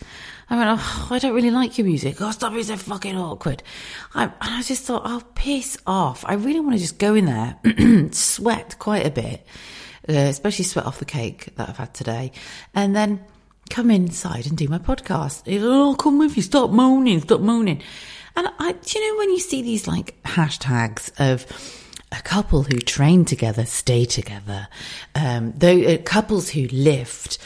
I 0.51 0.57
went, 0.57 0.79
oh, 0.79 1.09
I 1.11 1.19
don't 1.19 1.35
really 1.35 1.51
like 1.51 1.79
your 1.79 1.87
music. 1.87 2.21
Oh, 2.21 2.31
stop 2.31 2.53
being 2.53 2.65
so 2.65 2.77
fucking 2.77 3.17
awkward. 3.17 3.63
I, 4.15 4.25
and 4.25 4.35
I 4.41 4.63
just 4.63 4.85
thought, 4.85 5.03
oh, 5.07 5.23
piss 5.35 5.79
off. 5.87 6.25
I 6.27 6.35
really 6.35 6.61
want 6.61 6.75
to 6.75 6.79
just 6.79 6.99
go 6.99 7.15
in 7.15 7.25
there, 7.25 7.59
sweat 8.13 8.79
quite 8.79 9.07
a 9.07 9.11
bit, 9.11 9.47
uh, 10.07 10.13
especially 10.13 10.67
sweat 10.67 10.85
off 10.85 10.99
the 10.99 11.07
cake 11.07 11.55
that 11.57 11.71
I've 11.71 11.79
had 11.79 11.95
today, 11.95 12.33
and 12.75 12.95
then 12.95 13.25
come 13.71 13.91
inside 13.91 14.47
and 14.47 14.59
do 14.59 14.69
my 14.69 14.79
podcast. 14.79 15.45
oh, 15.63 15.95
come 15.95 16.19
with 16.19 16.37
you. 16.37 16.43
Stop 16.43 16.71
moaning, 16.71 17.23
stop 17.23 17.41
moaning. 17.41 17.81
And 18.37 18.49
I, 18.59 18.73
do 18.73 18.99
you 18.99 19.09
know 19.09 19.19
when 19.19 19.31
you 19.31 19.41
see 19.41 19.63
these 19.63 19.89
like 19.89 20.23
hashtags 20.25 21.11
of, 21.19 21.47
a 22.17 22.23
couple 22.23 22.63
who 22.63 22.79
train 22.79 23.25
together 23.25 23.65
stay 23.65 24.05
together. 24.05 24.69
Um, 25.15 25.53
though 25.57 25.81
uh, 25.81 25.99
couples 25.99 26.51
who 26.51 26.69
lift 26.69 27.39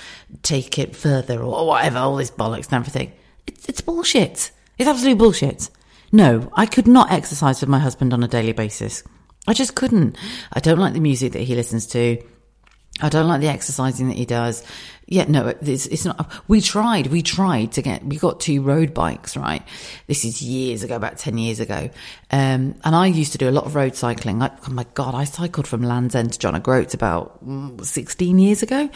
take 0.43 0.79
it 0.79 0.95
further 0.95 1.41
or 1.41 1.67
whatever, 1.67 1.99
all 1.99 2.17
this 2.17 2.31
bollocks 2.31 2.67
and 2.67 2.75
everything. 2.75 3.13
It's, 3.47 3.69
it's 3.69 3.81
bullshit. 3.81 4.51
It's 4.79 4.89
absolute 4.89 5.19
bullshit. 5.19 5.71
No, 6.13 6.51
I 6.55 6.67
could 6.67 6.87
not 6.87 7.13
exercise 7.13 7.61
with 7.61 7.69
my 7.69 7.79
husband 7.79 8.13
on 8.13 8.23
a 8.23 8.29
daily 8.29 8.53
basis. 8.53 9.03
I 9.47 9.55
just 9.55 9.75
couldn't. 9.75 10.17
I 10.53 10.61
don't 10.61 10.79
like 10.79 10.95
the 10.95 11.01
music 11.01 11.33
that 11.33 11.43
he 11.43 11.55
listens 11.55 11.87
to. 11.89 12.23
I 13.01 13.09
don't 13.09 13.29
like 13.29 13.41
the 13.41 13.49
exercising 13.49 14.09
that 14.09 14.17
he 14.17 14.27
does. 14.27 14.65
Yeah, 15.07 15.25
no, 15.27 15.49
it's, 15.49 15.87
it's 15.87 16.05
not. 16.05 16.31
We 16.49 16.61
tried, 16.61 17.07
we 17.07 17.23
tried 17.23 17.73
to 17.73 17.83
get, 17.83 18.05
we 18.05 18.19
got 18.19 18.41
two 18.41 18.61
road 18.61 18.93
bikes, 18.93 19.37
right? 19.37 19.63
This 20.07 20.25
is 20.25 20.43
years 20.43 20.83
ago, 20.83 20.97
about 20.97 21.17
10 21.17 21.39
years 21.39 21.61
ago. 21.61 21.89
Um, 22.31 22.75
and 22.85 22.95
I 22.95 23.07
used 23.07 23.33
to 23.33 23.39
do 23.39 23.49
a 23.49 23.53
lot 23.53 23.65
of 23.65 23.75
road 23.75 23.95
cycling. 23.97 24.43
I, 24.43 24.51
oh 24.69 24.73
my 24.73 24.85
God, 24.95 25.15
I 25.15 25.25
cycled 25.25 25.67
from 25.67 25.83
Land's 25.83 26.15
End 26.15 26.33
to 26.35 26.39
John 26.39 26.57
O'Groats 26.57 26.93
about 26.93 27.43
mm, 27.47 27.83
16 27.83 28.39
years 28.39 28.63
ago. 28.63 28.91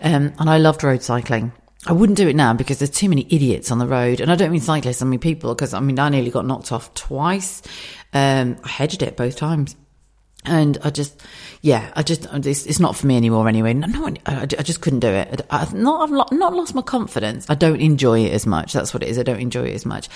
Um, 0.00 0.34
and 0.38 0.48
I 0.48 0.58
loved 0.58 0.84
road 0.84 1.02
cycling. 1.02 1.52
I 1.86 1.92
wouldn't 1.92 2.16
do 2.16 2.28
it 2.28 2.36
now 2.36 2.52
because 2.52 2.78
there's 2.78 2.90
too 2.90 3.08
many 3.08 3.26
idiots 3.30 3.70
on 3.70 3.78
the 3.78 3.86
road. 3.86 4.20
And 4.20 4.30
I 4.30 4.36
don't 4.36 4.52
mean 4.52 4.60
cyclists, 4.60 5.02
I 5.02 5.04
mean 5.04 5.20
people, 5.20 5.54
because 5.54 5.72
I 5.72 5.80
mean, 5.80 5.98
I 5.98 6.08
nearly 6.10 6.30
got 6.30 6.46
knocked 6.46 6.72
off 6.72 6.92
twice. 6.94 7.62
Um, 8.12 8.56
I 8.62 8.68
hedged 8.68 9.02
it 9.02 9.16
both 9.16 9.36
times. 9.36 9.76
And 10.46 10.78
I 10.84 10.90
just, 10.90 11.20
yeah, 11.60 11.92
I 11.96 12.02
just, 12.02 12.26
it's, 12.32 12.66
it's 12.66 12.78
not 12.78 12.96
for 12.96 13.06
me 13.06 13.16
anymore 13.16 13.48
anyway. 13.48 13.74
No, 13.74 14.06
I, 14.26 14.42
I 14.42 14.46
just 14.46 14.80
couldn't 14.80 15.00
do 15.00 15.08
it. 15.08 15.40
I've 15.50 15.74
not, 15.74 16.02
I've 16.02 16.32
not 16.32 16.54
lost 16.54 16.74
my 16.74 16.82
confidence. 16.82 17.46
I 17.48 17.54
don't 17.56 17.80
enjoy 17.80 18.20
it 18.20 18.32
as 18.32 18.46
much. 18.46 18.72
That's 18.72 18.94
what 18.94 19.02
it 19.02 19.08
is. 19.08 19.18
I 19.18 19.24
don't 19.24 19.40
enjoy 19.40 19.64
it 19.64 19.74
as 19.74 19.84
much. 19.84 20.08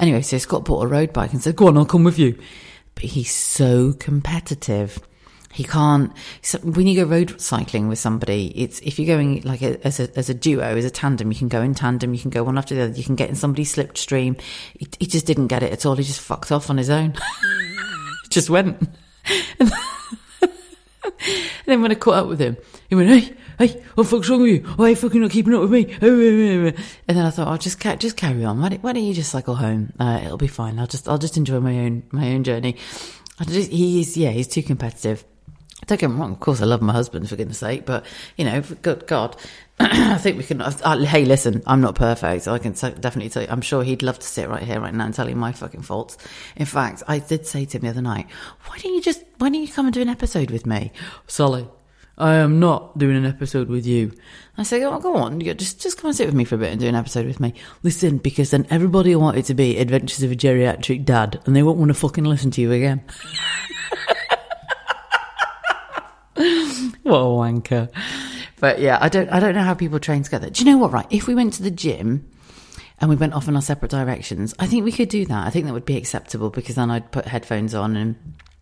Anyway, 0.00 0.22
so 0.22 0.38
Scott 0.38 0.64
bought 0.64 0.82
a 0.82 0.88
road 0.88 1.12
bike 1.12 1.32
and 1.32 1.40
said, 1.40 1.54
go 1.54 1.68
on, 1.68 1.78
I'll 1.78 1.86
come 1.86 2.04
with 2.04 2.18
you. 2.18 2.36
But 2.96 3.04
he's 3.04 3.32
so 3.32 3.92
competitive. 3.92 4.98
He 5.52 5.64
can't. 5.64 6.12
So 6.42 6.58
when 6.58 6.86
you 6.86 7.02
go 7.02 7.08
road 7.08 7.40
cycling 7.40 7.88
with 7.88 7.98
somebody, 7.98 8.52
it's 8.54 8.78
if 8.80 8.98
you're 8.98 9.06
going 9.06 9.40
like 9.40 9.62
a, 9.62 9.82
as 9.86 9.98
a 9.98 10.10
as 10.18 10.28
a 10.28 10.34
duo, 10.34 10.76
as 10.76 10.84
a 10.84 10.90
tandem, 10.90 11.32
you 11.32 11.38
can 11.38 11.48
go 11.48 11.62
in 11.62 11.72
tandem. 11.72 12.12
You 12.12 12.20
can 12.20 12.28
go 12.28 12.44
one 12.44 12.58
after 12.58 12.74
the 12.74 12.82
other. 12.82 12.92
You 12.92 13.04
can 13.04 13.16
get 13.16 13.30
in 13.30 13.36
somebody's 13.36 13.74
slipstream. 13.74 14.38
He, 14.78 14.86
he 15.00 15.06
just 15.06 15.24
didn't 15.24 15.46
get 15.46 15.62
it 15.62 15.72
at 15.72 15.86
all. 15.86 15.96
He 15.96 16.04
just 16.04 16.20
fucked 16.20 16.52
off 16.52 16.68
on 16.68 16.76
his 16.76 16.90
own. 16.90 17.14
just 18.28 18.50
went. 18.50 18.86
Then 21.66 21.82
when 21.82 21.90
I 21.90 21.94
caught 21.94 22.14
up 22.14 22.28
with 22.28 22.40
him, 22.40 22.56
he 22.88 22.94
went, 22.94 23.08
"Hey, 23.08 23.34
hey, 23.58 23.82
what 23.94 24.04
the 24.04 24.10
fuck's 24.10 24.28
wrong 24.28 24.42
with 24.42 24.50
you? 24.50 24.60
Why 24.76 24.86
are 24.86 24.90
you 24.90 24.96
fucking 24.96 25.20
not 25.20 25.30
keeping 25.30 25.54
up 25.54 25.62
with 25.62 25.70
me?" 25.70 25.84
And 27.08 27.16
then 27.16 27.24
I 27.26 27.30
thought, 27.30 27.48
"I'll 27.48 27.58
just 27.58 27.80
ca- 27.80 27.96
just 27.96 28.16
carry 28.16 28.44
on. 28.44 28.60
Why 28.60 28.70
don't, 28.70 28.82
why 28.82 28.92
don't 28.92 29.02
you 29.04 29.14
just 29.14 29.30
cycle 29.30 29.56
home? 29.56 29.92
Uh, 29.98 30.20
it'll 30.24 30.36
be 30.36 30.46
fine. 30.48 30.78
I'll 30.78 30.86
just 30.86 31.08
I'll 31.08 31.18
just 31.18 31.36
enjoy 31.36 31.60
my 31.60 31.78
own 31.78 32.02
my 32.12 32.28
own 32.32 32.44
journey." 32.44 32.76
Just, 33.46 33.70
he 33.70 34.00
is 34.00 34.16
yeah, 34.16 34.30
he's 34.30 34.48
too 34.48 34.62
competitive. 34.62 35.24
Don't 35.86 36.00
get 36.00 36.10
me 36.10 36.16
wrong, 36.16 36.32
of 36.32 36.40
course, 36.40 36.62
I 36.62 36.64
love 36.64 36.80
my 36.80 36.94
husband 36.94 37.28
for 37.28 37.36
goodness 37.36 37.58
sake, 37.58 37.84
but 37.84 38.06
you 38.36 38.44
know, 38.46 38.62
good 38.82 39.06
God, 39.06 39.36
I 39.78 40.16
think 40.16 40.38
we 40.38 40.44
can. 40.44 40.62
Uh, 40.62 41.04
hey, 41.04 41.26
listen, 41.26 41.62
I'm 41.66 41.82
not 41.82 41.94
perfect. 41.94 42.48
I 42.48 42.58
can 42.58 42.72
t- 42.72 42.94
definitely 42.98 43.28
tell 43.28 43.42
you. 43.42 43.48
I'm 43.50 43.60
sure 43.60 43.84
he'd 43.84 44.02
love 44.02 44.18
to 44.18 44.26
sit 44.26 44.48
right 44.48 44.62
here, 44.62 44.80
right 44.80 44.94
now, 44.94 45.04
and 45.04 45.12
tell 45.12 45.28
you 45.28 45.36
my 45.36 45.52
fucking 45.52 45.82
faults. 45.82 46.16
In 46.56 46.64
fact, 46.64 47.02
I 47.06 47.18
did 47.18 47.46
say 47.46 47.66
to 47.66 47.76
him 47.76 47.82
the 47.82 47.90
other 47.90 48.00
night, 48.00 48.26
"Why 48.64 48.78
don't 48.78 48.94
you 48.94 49.02
just? 49.02 49.22
Why 49.36 49.50
don't 49.50 49.60
you 49.60 49.68
come 49.68 49.84
and 49.84 49.92
do 49.92 50.00
an 50.00 50.08
episode 50.08 50.50
with 50.50 50.64
me, 50.64 50.92
Sully? 51.26 51.68
I 52.16 52.36
am 52.36 52.58
not 52.58 52.96
doing 52.96 53.16
an 53.16 53.26
episode 53.26 53.68
with 53.68 53.86
you." 53.86 54.12
I 54.56 54.62
say, 54.62 54.82
"Oh, 54.82 54.98
go 54.98 55.14
on, 55.16 55.40
just 55.40 55.82
just 55.82 55.98
come 55.98 56.08
and 56.08 56.16
sit 56.16 56.26
with 56.26 56.34
me 56.34 56.44
for 56.44 56.54
a 56.54 56.58
bit 56.58 56.72
and 56.72 56.80
do 56.80 56.88
an 56.88 56.94
episode 56.94 57.26
with 57.26 57.38
me." 57.38 57.52
Listen, 57.82 58.16
because 58.16 58.50
then 58.50 58.66
everybody 58.70 59.14
will 59.14 59.22
want 59.22 59.36
it 59.36 59.44
to 59.44 59.54
be 59.54 59.76
Adventures 59.76 60.22
of 60.22 60.32
a 60.32 60.36
Geriatric 60.36 61.04
Dad, 61.04 61.38
and 61.44 61.54
they 61.54 61.62
won't 61.62 61.78
want 61.78 61.90
to 61.90 61.94
fucking 61.94 62.24
listen 62.24 62.50
to 62.52 62.62
you 62.62 62.72
again. 62.72 63.04
what 67.06 67.18
a 67.18 67.50
wanker. 67.52 67.90
But 68.58 68.80
yeah, 68.80 68.98
I 69.00 69.08
don't 69.08 69.28
I 69.30 69.40
don't 69.40 69.54
know 69.54 69.62
how 69.62 69.74
people 69.74 69.98
train 69.98 70.22
together. 70.22 70.50
Do 70.50 70.64
you 70.64 70.70
know 70.70 70.78
what, 70.78 70.92
right? 70.92 71.06
If 71.10 71.26
we 71.26 71.34
went 71.34 71.54
to 71.54 71.62
the 71.62 71.70
gym 71.70 72.28
and 73.00 73.10
we 73.10 73.16
went 73.16 73.34
off 73.34 73.48
in 73.48 73.56
our 73.56 73.62
separate 73.62 73.90
directions, 73.90 74.54
I 74.58 74.66
think 74.66 74.84
we 74.84 74.92
could 74.92 75.08
do 75.08 75.26
that. 75.26 75.46
I 75.46 75.50
think 75.50 75.66
that 75.66 75.72
would 75.72 75.84
be 75.84 75.96
acceptable 75.96 76.50
because 76.50 76.74
then 76.74 76.90
I'd 76.90 77.12
put 77.12 77.26
headphones 77.26 77.74
on 77.74 77.96
and 77.96 78.16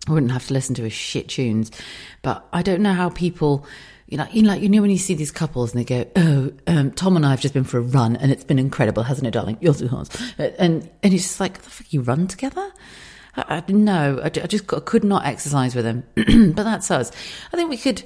I 0.09 0.13
wouldn't 0.13 0.33
have 0.33 0.47
to 0.49 0.55
listen 0.55 0.75
to 0.77 0.83
his 0.83 0.93
shit 0.93 1.29
tunes. 1.29 1.71
But 2.23 2.47
I 2.53 2.63
don't 2.63 2.83
know 2.83 2.93
how 2.93 3.09
people 3.11 3.67
you 4.07 4.19
know, 4.19 4.27
you 4.31 4.43
know, 4.43 4.51
like 4.51 4.61
you 4.63 4.69
know 4.69 4.83
when 4.83 4.91
you 4.91 4.99
see 4.99 5.15
these 5.15 5.33
couples 5.33 5.73
and 5.75 5.81
they 5.81 5.85
go, 5.85 6.11
"Oh, 6.15 6.53
um, 6.67 6.91
Tom 6.93 7.17
and 7.17 7.25
I 7.25 7.31
have 7.31 7.41
just 7.41 7.55
been 7.55 7.65
for 7.65 7.79
a 7.79 7.83
run 7.83 8.17
and 8.17 8.31
it's 8.31 8.45
been 8.45 8.59
incredible, 8.59 9.03
hasn't 9.03 9.27
it, 9.27 9.31
darling?" 9.31 9.57
Yours 9.61 9.79
too, 9.79 9.89
And 10.39 10.91
and 11.03 11.15
it's 11.15 11.23
just 11.23 11.41
like, 11.41 11.63
the 11.63 11.71
fuck, 11.71 11.93
you 11.93 12.03
run 12.03 12.27
together? 12.27 12.71
I, 13.37 13.63
I, 13.67 13.73
no, 13.73 14.21
I, 14.23 14.27
I 14.27 14.29
just 14.29 14.67
could 14.67 15.05
not 15.05 15.25
exercise 15.25 15.75
with 15.75 15.87
him. 15.87 16.05
but 16.55 16.65
that's 16.65 16.91
us. 16.91 17.11
I 17.53 17.57
think 17.57 17.71
we 17.71 17.79
could 17.79 18.03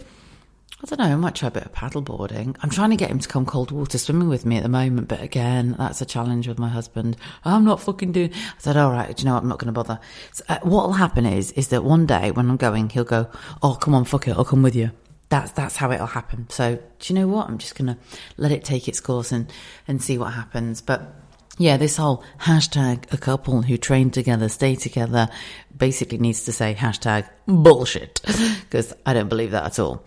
I 0.80 0.87
don't 0.87 1.00
know, 1.00 1.12
I 1.12 1.16
might 1.16 1.35
try 1.35 1.49
a 1.49 1.50
bit 1.50 1.64
of 1.64 1.73
paddleboarding. 1.73 2.56
I'm 2.62 2.70
trying 2.70 2.90
to 2.90 2.97
get 2.97 3.11
him 3.11 3.18
to 3.18 3.28
come 3.28 3.44
cold 3.44 3.73
water 3.73 3.99
swimming 3.99 4.28
with 4.28 4.47
me 4.47 4.58
at 4.58 4.62
the 4.62 4.68
moment, 4.68 5.08
but 5.08 5.20
again, 5.20 5.75
that's 5.76 6.00
a 6.00 6.06
challenge 6.06 6.47
with 6.47 6.61
my 6.61 6.68
husband. 6.68 7.16
I'm 7.44 7.64
not 7.64 7.80
fucking 7.80 8.12
doing. 8.12 8.32
I 8.32 8.58
said, 8.58 8.76
all 8.76 8.92
right, 8.92 9.16
do 9.16 9.20
you 9.20 9.26
know 9.26 9.35
what? 9.35 9.42
I'm 9.42 9.49
not 9.49 9.58
going 9.58 9.66
to 9.66 9.73
bother. 9.73 9.99
So, 10.32 10.44
uh, 10.49 10.61
what'll 10.62 10.92
happen 10.92 11.26
is, 11.26 11.50
is 11.52 11.68
that 11.68 11.82
one 11.82 12.06
day 12.06 12.30
when 12.30 12.49
I'm 12.49 12.56
going, 12.56 12.90
he'll 12.90 13.02
go, 13.02 13.28
oh, 13.61 13.75
come 13.75 13.92
on, 13.92 14.04
fuck 14.04 14.28
it, 14.28 14.37
I'll 14.37 14.44
come 14.44 14.62
with 14.62 14.76
you. 14.76 14.92
That's 15.30 15.50
that's 15.50 15.76
how 15.76 15.90
it'll 15.90 16.06
happen. 16.06 16.49
So, 16.49 16.76
do 16.76 17.12
you 17.12 17.18
know 17.18 17.26
what? 17.26 17.49
I'm 17.49 17.58
just 17.58 17.75
going 17.75 17.88
to 17.88 17.99
let 18.37 18.52
it 18.52 18.62
take 18.64 18.87
its 18.87 19.00
course 19.00 19.32
and 19.32 19.52
and 19.88 20.00
see 20.00 20.16
what 20.16 20.32
happens. 20.32 20.80
But 20.80 21.12
yeah, 21.58 21.76
this 21.76 21.96
whole 21.96 22.22
hashtag 22.40 23.12
a 23.12 23.16
couple 23.16 23.62
who 23.62 23.76
train 23.76 24.10
together, 24.10 24.48
stay 24.48 24.76
together, 24.76 25.28
basically 25.76 26.18
needs 26.18 26.44
to 26.44 26.52
say 26.52 26.74
hashtag 26.74 27.28
bullshit 27.46 28.20
because 28.62 28.94
I 29.04 29.14
don't 29.14 29.28
believe 29.28 29.50
that 29.50 29.64
at 29.64 29.78
all. 29.78 30.04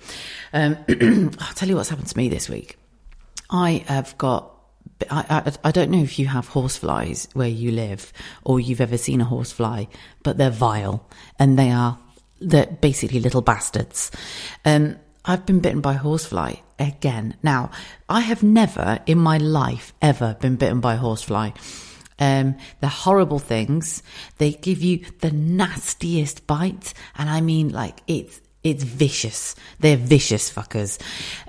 Um, 0.53 0.77
I'll 1.39 1.53
tell 1.53 1.70
you 1.70 1.75
what's 1.75 1.89
happened 1.89 2.08
to 2.08 2.17
me 2.17 2.29
this 2.29 2.50
week. 2.50 2.77
I 3.50 3.84
have 3.88 4.17
got. 4.17 4.50
I, 5.10 5.43
I, 5.46 5.70
I 5.70 5.72
don't 5.72 5.91
know 5.91 6.01
if 6.01 6.20
you 6.20 6.27
have 6.27 6.48
horseflies 6.48 7.27
where 7.34 7.48
you 7.48 7.72
live 7.72 8.13
or 8.43 8.60
you've 8.60 8.81
ever 8.81 8.98
seen 8.98 9.20
a 9.20 9.25
horsefly, 9.25 9.86
but 10.24 10.38
they're 10.38 10.50
vile 10.50 11.08
and 11.39 11.58
they 11.58 11.72
are 11.72 11.98
they're 12.39 12.65
basically 12.67 13.20
little 13.20 13.41
bastards. 13.41 14.12
Um, 14.65 14.98
I've 15.24 15.46
been 15.46 15.60
bitten 15.60 15.82
by 15.82 15.94
horsefly 15.94 16.56
again. 16.80 17.36
Now, 17.44 17.72
I 18.10 18.22
have 18.22 18.42
never 18.42 19.00
in 19.06 19.18
my 19.18 19.38
life 19.38 19.94
ever 20.01 20.36
been 20.40 20.56
bitten 20.56 20.80
by 20.80 20.96
horsefly. 20.96 21.51
Um, 22.18 22.56
they're 22.80 22.90
horrible 22.90 23.40
things. 23.40 24.04
They 24.38 24.51
give 24.51 24.82
you 24.82 25.06
the 25.22 25.32
nastiest 25.32 26.46
bite, 26.46 26.94
and 27.18 27.30
I 27.30 27.42
mean, 27.42 27.70
like 27.70 28.01
it's 28.08 28.42
it's 28.63 28.84
vicious. 28.84 29.56
They're 29.80 29.98
vicious 29.98 30.51
fuckers. 30.51 31.01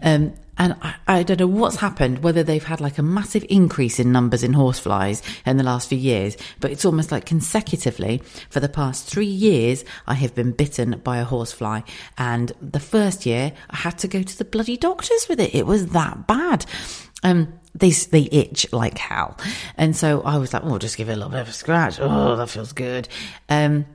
Um, 0.03 0.33
and 0.59 0.77
I, 0.83 0.95
I, 1.07 1.23
don't 1.23 1.41
know 1.41 1.47
what's 1.47 1.77
happened, 1.77 2.23
whether 2.23 2.43
they've 2.43 2.63
had 2.63 2.81
like 2.81 2.99
a 2.99 3.03
massive 3.03 3.45
increase 3.49 3.99
in 3.99 4.13
numbers 4.13 4.43
in 4.43 4.53
horseflies 4.53 5.23
in 5.47 5.57
the 5.57 5.63
last 5.63 5.89
few 5.89 5.99
years, 5.99 6.37
but 6.61 6.71
it's 6.71 6.85
almost 6.85 7.11
like 7.11 7.25
consecutively 7.25 8.23
for 8.51 8.61
the 8.61 8.69
past 8.69 9.07
three 9.07 9.25
years, 9.25 9.85
I 10.07 10.15
have 10.15 10.35
been 10.35 10.53
bitten 10.53 11.01
by 11.03 11.19
a 11.19 11.25
horsefly. 11.25 11.81
And 12.19 12.53
the 12.61 12.81
first 12.81 13.25
year, 13.25 13.53
I 13.71 13.77
had 13.77 13.99
to 13.99 14.09
go 14.09 14.23
to 14.23 14.39
the 14.39 14.45
bloody 14.45 14.77
doctors 14.77 15.27
with 15.29 15.41
it. 15.41 15.55
It 15.55 15.67
was 15.67 15.89
that 15.89 16.27
bad. 16.27 16.67
Um, 17.23 17.59
they 17.75 17.91
they 17.91 18.29
itch 18.31 18.71
like 18.73 18.99
hell, 18.99 19.39
and 19.79 19.97
so 19.97 20.21
I 20.23 20.37
was 20.37 20.53
like, 20.53 20.63
"Oh, 20.65 20.79
just 20.79 20.99
give 20.99 21.09
it 21.09 21.13
a 21.13 21.17
little 21.17 21.31
bit 21.31 21.41
of 21.41 21.49
a 21.49 21.53
scratch. 21.53 21.99
Oh, 22.01 22.37
that 22.37 22.49
feels 22.49 22.73
good." 22.73 23.09
Um, 23.49 23.87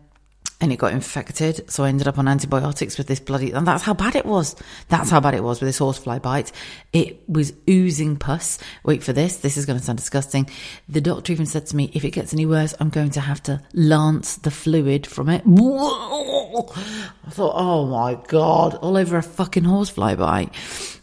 and 0.60 0.74
it 0.74 0.78
got 0.78 0.92
infected. 0.92 1.70
So 1.70 1.84
I 1.84 1.90
ended 1.90 2.08
up 2.08 2.18
on 2.18 2.28
antibiotics 2.28 2.98
with 2.98 3.08
this 3.08 3.20
bloody, 3.20 3.52
and 3.52 3.68
that's 3.68 3.84
how 3.84 3.94
bad 3.94 4.16
it 4.16 4.26
was. 4.26 4.56
That's 4.90 5.10
how 5.10 5.20
bad 5.20 5.36
it 5.36 5.44
was 5.44 5.62
with 5.62 5.68
this 5.68 5.78
horsefly 5.78 6.20
bite. 6.20 6.52
It 6.94 7.28
was 7.30 7.54
oozing 7.70 8.18
pus. 8.18 8.58
Wait 8.84 9.04
for 9.04 9.14
this. 9.14 9.38
This 9.38 9.58
is 9.58 9.66
going 9.66 9.78
to 9.78 9.86
sound 9.86 10.00
disgusting. 10.00 10.50
The 10.90 11.02
doctor 11.02 11.32
even 11.32 11.46
said 11.46 11.68
to 11.68 11.76
me, 11.76 11.92
if 11.94 12.04
it 12.04 12.12
gets 12.12 12.34
any 12.34 12.46
worse, 12.46 12.74
I'm 12.80 12.90
going 12.90 13.12
to 13.12 13.22
have 13.22 13.44
to 13.44 13.62
lance 13.74 14.38
the 14.38 14.52
fluid 14.52 15.06
from 15.06 15.30
it. 15.30 15.44
I 15.46 17.30
thought, 17.30 17.54
oh 17.56 17.86
my 17.86 18.16
God, 18.28 18.76
all 18.76 18.98
over 18.98 19.18
a 19.18 19.24
fucking 19.24 19.64
horsefly 19.64 20.16
bite. 20.16 20.54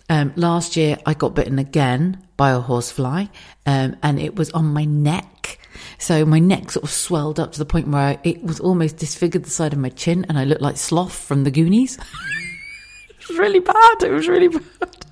Um, 0.09 0.33
last 0.37 0.77
year 0.77 0.99
I 1.07 1.15
got 1.15 1.35
bitten 1.35 1.59
again 1.59 2.23
by 2.37 2.51
a 2.51 2.61
horsefly, 2.61 3.27
um, 3.67 3.97
and 4.03 4.19
it 4.19 4.37
was 4.37 4.51
on 4.51 4.67
my 4.67 4.85
neck. 4.85 5.59
So 5.99 6.25
my 6.25 6.39
neck 6.39 6.71
sort 6.71 6.85
of 6.85 6.91
swelled 6.91 7.41
up 7.41 7.53
to 7.53 7.59
the 7.59 7.65
point 7.65 7.89
where 7.89 8.19
it 8.25 8.43
was 8.43 8.61
almost 8.61 8.97
disfigured 8.97 9.45
the 9.45 9.51
side 9.51 9.73
of 9.73 9.79
my 9.79 9.91
chin, 9.91 10.27
and 10.29 10.39
I 10.39 10.45
looked 10.45 10.63
like 10.63 10.77
Sloth 10.77 11.15
from 11.15 11.45
the 11.45 11.51
Goonies. 11.51 11.99
it 13.09 13.29
was 13.29 13.39
really 13.39 13.61
bad. 13.61 14.03
It 14.03 14.11
was 14.11 14.29
really 14.29 14.49
bad. 14.49 15.07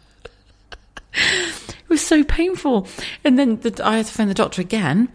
it 1.15 1.89
was 1.89 2.05
so 2.05 2.25
painful. 2.25 2.87
And 3.25 3.39
then 3.39 3.61
the, 3.61 3.81
I 3.85 3.99
had 3.99 4.07
to 4.07 4.13
phone 4.13 4.29
the 4.29 4.35
doctor 4.35 4.61
again. 4.61 5.09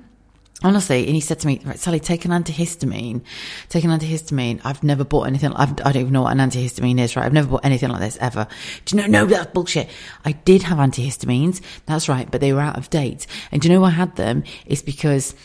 Honestly, 0.63 1.05
and 1.05 1.13
he 1.13 1.21
said 1.21 1.39
to 1.39 1.45
me, 1.45 1.62
right, 1.65 1.77
Sally, 1.77 2.00
take 2.00 2.25
an 2.25 2.31
antihistamine. 2.31 3.21
Take 3.69 3.83
an 3.83 3.91
antihistamine. 3.91 4.59
I've 4.63 4.81
never 4.81 5.03
bought 5.03 5.27
anything. 5.27 5.53
I've, 5.53 5.69
I 5.69 5.74
do 5.74 5.83
not 5.83 5.95
even 5.97 6.13
know 6.13 6.24
what 6.24 6.36
an 6.36 6.50
antihistamine 6.50 7.00
is, 7.00 7.15
right? 7.15 7.27
I've 7.27 7.33
never 7.33 7.47
bought 7.47 7.63
anything 7.63 7.89
like 7.89 8.00
this 8.00 8.17
ever. 8.19 8.47
Do 8.86 8.95
you 8.95 9.03
know? 9.03 9.07
No, 9.07 9.25
that's 9.27 9.51
bullshit. 9.51 9.88
I 10.25 10.31
did 10.31 10.63
have 10.63 10.79
antihistamines. 10.79 11.62
That's 11.86 12.09
right, 12.09 12.29
but 12.31 12.41
they 12.41 12.53
were 12.53 12.59
out 12.59 12.75
of 12.75 12.89
date. 12.89 13.27
And 13.51 13.62
do 13.62 13.67
you 13.67 13.75
know 13.75 13.81
why 13.81 13.89
I 13.89 13.91
had 13.91 14.15
them? 14.15 14.43
It's 14.65 14.81
because 14.81 15.36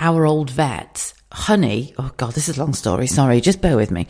our 0.00 0.26
old 0.26 0.50
vet, 0.50 1.12
Honey, 1.30 1.94
oh 1.98 2.10
God, 2.16 2.32
this 2.32 2.48
is 2.48 2.56
a 2.56 2.60
long 2.60 2.74
story. 2.74 3.06
Sorry, 3.06 3.40
just 3.40 3.60
bear 3.60 3.76
with 3.76 3.90
me. 3.90 4.06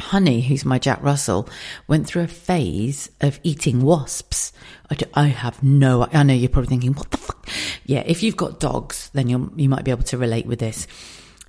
Honey, 0.00 0.40
who's 0.40 0.64
my 0.64 0.78
Jack 0.78 1.02
Russell, 1.02 1.48
went 1.86 2.06
through 2.06 2.22
a 2.22 2.28
phase 2.28 3.10
of 3.20 3.38
eating 3.42 3.82
wasps. 3.82 4.52
I, 4.88 4.94
do, 4.94 5.04
I 5.12 5.26
have 5.26 5.62
no, 5.62 6.08
I 6.10 6.22
know 6.22 6.32
you're 6.32 6.48
probably 6.48 6.70
thinking, 6.70 6.94
what 6.94 7.10
the 7.10 7.18
fuck? 7.18 7.48
Yeah, 7.84 8.02
if 8.06 8.22
you've 8.22 8.36
got 8.36 8.60
dogs, 8.60 9.10
then 9.12 9.28
you 9.28 9.52
you 9.56 9.68
might 9.68 9.84
be 9.84 9.90
able 9.90 10.04
to 10.04 10.16
relate 10.16 10.46
with 10.46 10.58
this. 10.58 10.86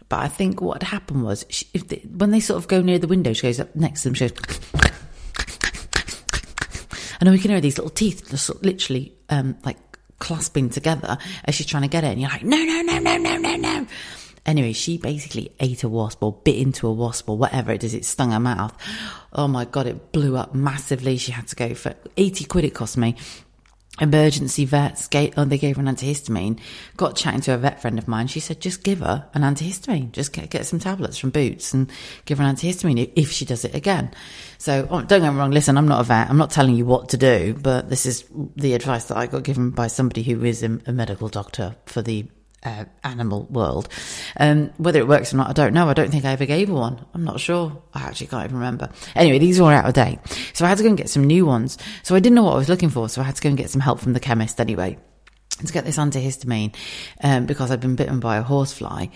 But 0.09 0.19
I 0.19 0.27
think 0.27 0.59
what 0.59 0.83
happened 0.83 1.23
was, 1.23 1.45
she, 1.49 1.65
they, 1.77 1.99
when 2.17 2.31
they 2.31 2.41
sort 2.41 2.57
of 2.57 2.67
go 2.67 2.81
near 2.81 2.99
the 2.99 3.07
window, 3.07 3.31
she 3.31 3.43
goes 3.43 3.61
up 3.61 3.73
next 3.75 4.01
to 4.01 4.09
them, 4.09 4.15
she 4.15 4.27
goes, 4.27 4.59
and 7.21 7.29
we 7.31 7.39
can 7.39 7.51
hear 7.51 7.61
these 7.61 7.77
little 7.77 7.91
teeth 7.91 8.29
just 8.29 8.63
literally 8.63 9.13
um, 9.29 9.55
like 9.63 9.77
clasping 10.21 10.69
together 10.69 11.17
as 11.43 11.55
she's 11.55 11.65
trying 11.65 11.83
to 11.83 11.89
get 11.89 12.05
it. 12.05 12.11
And 12.11 12.21
you're 12.21 12.29
like, 12.29 12.43
no, 12.43 12.57
no, 12.57 12.81
no, 12.81 12.99
no, 12.99 13.17
no, 13.17 13.37
no, 13.37 13.55
no. 13.57 13.87
Anyway, 14.45 14.73
she 14.73 14.97
basically 14.97 15.51
ate 15.59 15.83
a 15.83 15.89
wasp 15.89 16.23
or 16.23 16.33
bit 16.33 16.55
into 16.55 16.87
a 16.87 16.93
wasp 16.93 17.29
or 17.29 17.37
whatever 17.37 17.71
it 17.71 17.83
is. 17.83 17.93
It 17.93 18.05
stung 18.05 18.31
her 18.31 18.39
mouth. 18.39 18.73
Oh 19.33 19.47
my 19.47 19.65
God, 19.65 19.85
it 19.85 20.11
blew 20.13 20.37
up 20.37 20.55
massively. 20.55 21.17
She 21.17 21.31
had 21.31 21.47
to 21.47 21.55
go 21.55 21.73
for 21.75 21.93
80 22.15 22.45
quid 22.45 22.65
it 22.65 22.73
cost 22.73 22.97
me 22.97 23.17
emergency 23.99 24.65
vets 24.65 25.07
gave, 25.07 25.33
oh, 25.37 25.45
they 25.45 25.57
gave 25.57 25.75
her 25.75 25.81
an 25.81 25.93
antihistamine. 25.93 26.59
Got 26.97 27.15
chatting 27.15 27.41
to 27.41 27.53
a 27.53 27.57
vet 27.57 27.81
friend 27.81 27.97
of 27.97 28.07
mine. 28.07 28.27
She 28.27 28.39
said, 28.39 28.61
just 28.61 28.83
give 28.83 28.99
her 28.99 29.27
an 29.33 29.41
antihistamine. 29.41 30.11
Just 30.11 30.33
get, 30.33 30.49
get 30.49 30.65
some 30.65 30.79
tablets 30.79 31.17
from 31.17 31.29
Boots 31.29 31.73
and 31.73 31.91
give 32.25 32.37
her 32.37 32.43
an 32.43 32.55
antihistamine 32.55 33.11
if 33.15 33.31
she 33.31 33.45
does 33.45 33.65
it 33.65 33.75
again. 33.75 34.11
So 34.57 34.87
oh, 34.89 35.01
don't 35.01 35.21
get 35.21 35.31
me 35.31 35.37
wrong. 35.37 35.51
Listen, 35.51 35.77
I'm 35.77 35.87
not 35.87 36.01
a 36.01 36.03
vet. 36.03 36.29
I'm 36.29 36.37
not 36.37 36.51
telling 36.51 36.75
you 36.75 36.85
what 36.85 37.09
to 37.09 37.17
do, 37.17 37.53
but 37.59 37.89
this 37.89 38.05
is 38.05 38.25
the 38.55 38.73
advice 38.73 39.05
that 39.05 39.17
I 39.17 39.27
got 39.27 39.43
given 39.43 39.71
by 39.71 39.87
somebody 39.87 40.23
who 40.23 40.43
is 40.43 40.63
a, 40.63 40.79
a 40.85 40.93
medical 40.93 41.27
doctor 41.27 41.75
for 41.85 42.01
the 42.01 42.25
uh, 42.63 42.85
animal 43.03 43.47
world. 43.49 43.89
Um, 44.37 44.71
whether 44.77 44.99
it 44.99 45.07
works 45.07 45.33
or 45.33 45.37
not, 45.37 45.49
I 45.49 45.53
don't 45.53 45.73
know. 45.73 45.89
I 45.89 45.93
don't 45.93 46.11
think 46.11 46.25
I 46.25 46.31
ever 46.31 46.45
gave 46.45 46.69
one. 46.69 47.05
I'm 47.13 47.23
not 47.23 47.39
sure. 47.39 47.81
I 47.93 48.03
actually 48.03 48.27
can't 48.27 48.45
even 48.45 48.57
remember. 48.57 48.89
Anyway, 49.15 49.39
these 49.39 49.59
were 49.59 49.71
out 49.71 49.85
of 49.85 49.93
date. 49.93 50.19
So 50.53 50.65
I 50.65 50.69
had 50.69 50.77
to 50.77 50.83
go 50.83 50.89
and 50.89 50.97
get 50.97 51.09
some 51.09 51.23
new 51.23 51.45
ones. 51.45 51.77
So 52.03 52.15
I 52.15 52.19
didn't 52.19 52.35
know 52.35 52.43
what 52.43 52.53
I 52.53 52.57
was 52.57 52.69
looking 52.69 52.89
for. 52.89 53.09
So 53.09 53.21
I 53.21 53.25
had 53.25 53.35
to 53.35 53.41
go 53.41 53.49
and 53.49 53.57
get 53.57 53.69
some 53.69 53.81
help 53.81 53.99
from 53.99 54.13
the 54.13 54.19
chemist 54.19 54.59
anyway. 54.59 54.97
To 55.65 55.73
get 55.73 55.85
this 55.85 55.97
antihistamine, 55.97 56.75
um, 57.23 57.45
because 57.45 57.69
I'd 57.69 57.81
been 57.81 57.95
bitten 57.95 58.19
by 58.19 58.37
a 58.37 58.41
horsefly, 58.41 59.07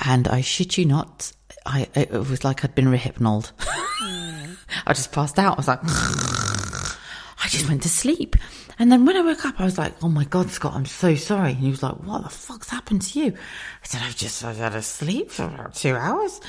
and 0.00 0.26
I 0.26 0.40
shit 0.40 0.76
you 0.76 0.84
not, 0.84 1.30
I 1.64 1.86
it 1.94 2.10
was 2.10 2.42
like 2.42 2.64
I'd 2.64 2.74
been 2.74 2.86
Rohypnoled. 2.86 3.52
I 3.60 4.94
just 4.94 5.12
passed 5.12 5.38
out. 5.38 5.52
I 5.52 5.56
was 5.60 5.68
like, 5.68 5.78
I 5.84 7.48
just 7.48 7.68
went 7.68 7.84
to 7.84 7.88
sleep. 7.88 8.34
And 8.82 8.90
then 8.90 9.06
when 9.06 9.16
I 9.16 9.20
woke 9.20 9.46
up, 9.46 9.60
I 9.60 9.64
was 9.64 9.78
like, 9.78 9.94
oh 10.02 10.08
my 10.08 10.24
God, 10.24 10.50
Scott, 10.50 10.74
I'm 10.74 10.86
so 10.86 11.14
sorry. 11.14 11.50
And 11.50 11.60
he 11.60 11.70
was 11.70 11.84
like, 11.84 12.02
what 12.02 12.24
the 12.24 12.28
fuck's 12.28 12.68
happened 12.68 13.02
to 13.02 13.20
you? 13.20 13.26
I 13.26 13.86
said, 13.86 14.00
I've 14.02 14.16
just, 14.16 14.44
I've 14.44 14.56
had 14.56 14.74
a 14.74 14.82
sleep 14.82 15.30
for 15.30 15.44
about 15.44 15.76
two 15.76 15.94
hours. 15.94 16.40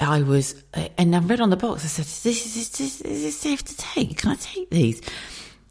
I 0.00 0.22
was, 0.22 0.64
uh, 0.74 0.88
and 0.98 1.14
I 1.14 1.20
read 1.20 1.40
on 1.40 1.50
the 1.50 1.56
box, 1.56 1.84
I 1.84 1.86
said, 1.86 2.06
is 2.06 2.22
this, 2.24 2.56
is 2.56 2.70
this, 2.70 3.00
is 3.02 3.22
this 3.22 3.38
safe 3.38 3.62
to 3.62 3.76
take? 3.76 4.18
Can 4.18 4.32
I 4.32 4.34
take 4.34 4.68
these? 4.70 5.00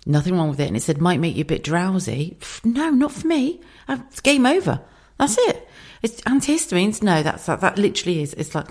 Nothing 0.05 0.37
wrong 0.37 0.49
with 0.51 0.61
it. 0.61 0.69
And 0.69 0.77
it 0.77 0.83
said, 0.83 1.01
might 1.01 1.19
make 1.19 1.35
you 1.35 1.41
a 1.41 1.45
bit 1.45 1.65
drowsy. 1.65 2.37
No, 2.63 2.91
not 2.91 3.11
for 3.11 3.27
me. 3.27 3.59
It's 3.89 4.21
game 4.21 4.45
over. 4.45 4.79
That's 5.19 5.37
it. 5.37 5.67
It's 6.01 6.21
antihistamines. 6.21 7.03
No, 7.03 7.23
that's 7.23 7.45
that. 7.47 7.59
That 7.59 7.77
literally 7.77 8.21
is. 8.21 8.33
It's 8.35 8.55
like, 8.55 8.67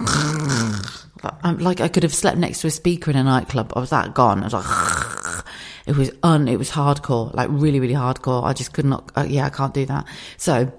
I'm 1.42 1.58
like 1.58 1.82
I 1.82 1.88
could 1.88 2.04
have 2.04 2.14
slept 2.14 2.38
next 2.38 2.62
to 2.62 2.68
a 2.68 2.70
speaker 2.70 3.10
in 3.10 3.18
a 3.18 3.24
nightclub. 3.24 3.70
I 3.76 3.80
was 3.80 3.90
that 3.90 4.14
gone. 4.14 4.40
I 4.40 4.44
was 4.44 4.54
like, 4.54 4.64
it 5.86 5.96
was 5.96 6.10
un. 6.22 6.48
It 6.48 6.56
was 6.56 6.70
hardcore. 6.70 7.32
Like 7.34 7.48
really, 7.50 7.80
really 7.80 7.94
hardcore. 7.94 8.44
I 8.44 8.52
just 8.52 8.72
could 8.72 8.84
not. 8.84 9.12
Uh, 9.16 9.26
yeah, 9.28 9.46
I 9.46 9.50
can't 9.50 9.74
do 9.74 9.86
that. 9.86 10.06
So 10.36 10.72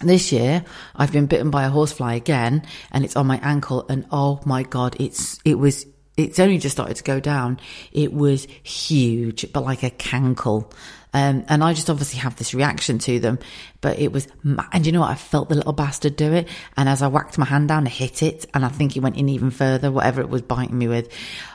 this 0.00 0.32
year 0.32 0.64
I've 0.96 1.12
been 1.12 1.26
bitten 1.26 1.50
by 1.50 1.64
a 1.64 1.70
horsefly 1.70 2.14
again, 2.14 2.62
and 2.92 3.04
it's 3.04 3.16
on 3.16 3.26
my 3.26 3.38
ankle. 3.42 3.86
And 3.88 4.06
oh 4.10 4.40
my 4.44 4.62
god, 4.62 4.96
it's 5.00 5.40
it 5.44 5.58
was 5.58 5.86
it's 6.16 6.38
only 6.38 6.58
just 6.58 6.76
started 6.76 6.96
to 6.96 7.04
go 7.04 7.20
down. 7.20 7.58
It 7.92 8.12
was 8.12 8.46
huge, 8.62 9.52
but 9.52 9.64
like 9.64 9.82
a 9.82 9.90
cankle. 9.90 10.72
Um, 11.14 11.44
and 11.48 11.62
I 11.62 11.72
just 11.74 11.88
obviously 11.88 12.18
have 12.18 12.34
this 12.36 12.54
reaction 12.54 12.98
to 12.98 13.20
them, 13.20 13.38
but 13.80 14.00
it 14.00 14.10
was, 14.10 14.26
and 14.72 14.84
you 14.84 14.90
know 14.90 15.00
what? 15.00 15.10
I 15.10 15.14
felt 15.14 15.48
the 15.48 15.54
little 15.54 15.72
bastard 15.72 16.16
do 16.16 16.32
it. 16.32 16.48
And 16.76 16.88
as 16.88 17.02
I 17.02 17.06
whacked 17.06 17.38
my 17.38 17.46
hand 17.46 17.68
down, 17.68 17.86
I 17.86 17.90
hit 17.90 18.22
it. 18.22 18.46
And 18.52 18.64
I 18.64 18.68
think 18.68 18.96
it 18.96 19.00
went 19.00 19.16
in 19.16 19.28
even 19.28 19.50
further, 19.50 19.92
whatever 19.92 20.20
it 20.20 20.28
was 20.28 20.42
biting 20.42 20.76
me 20.76 20.88
with. 20.88 21.08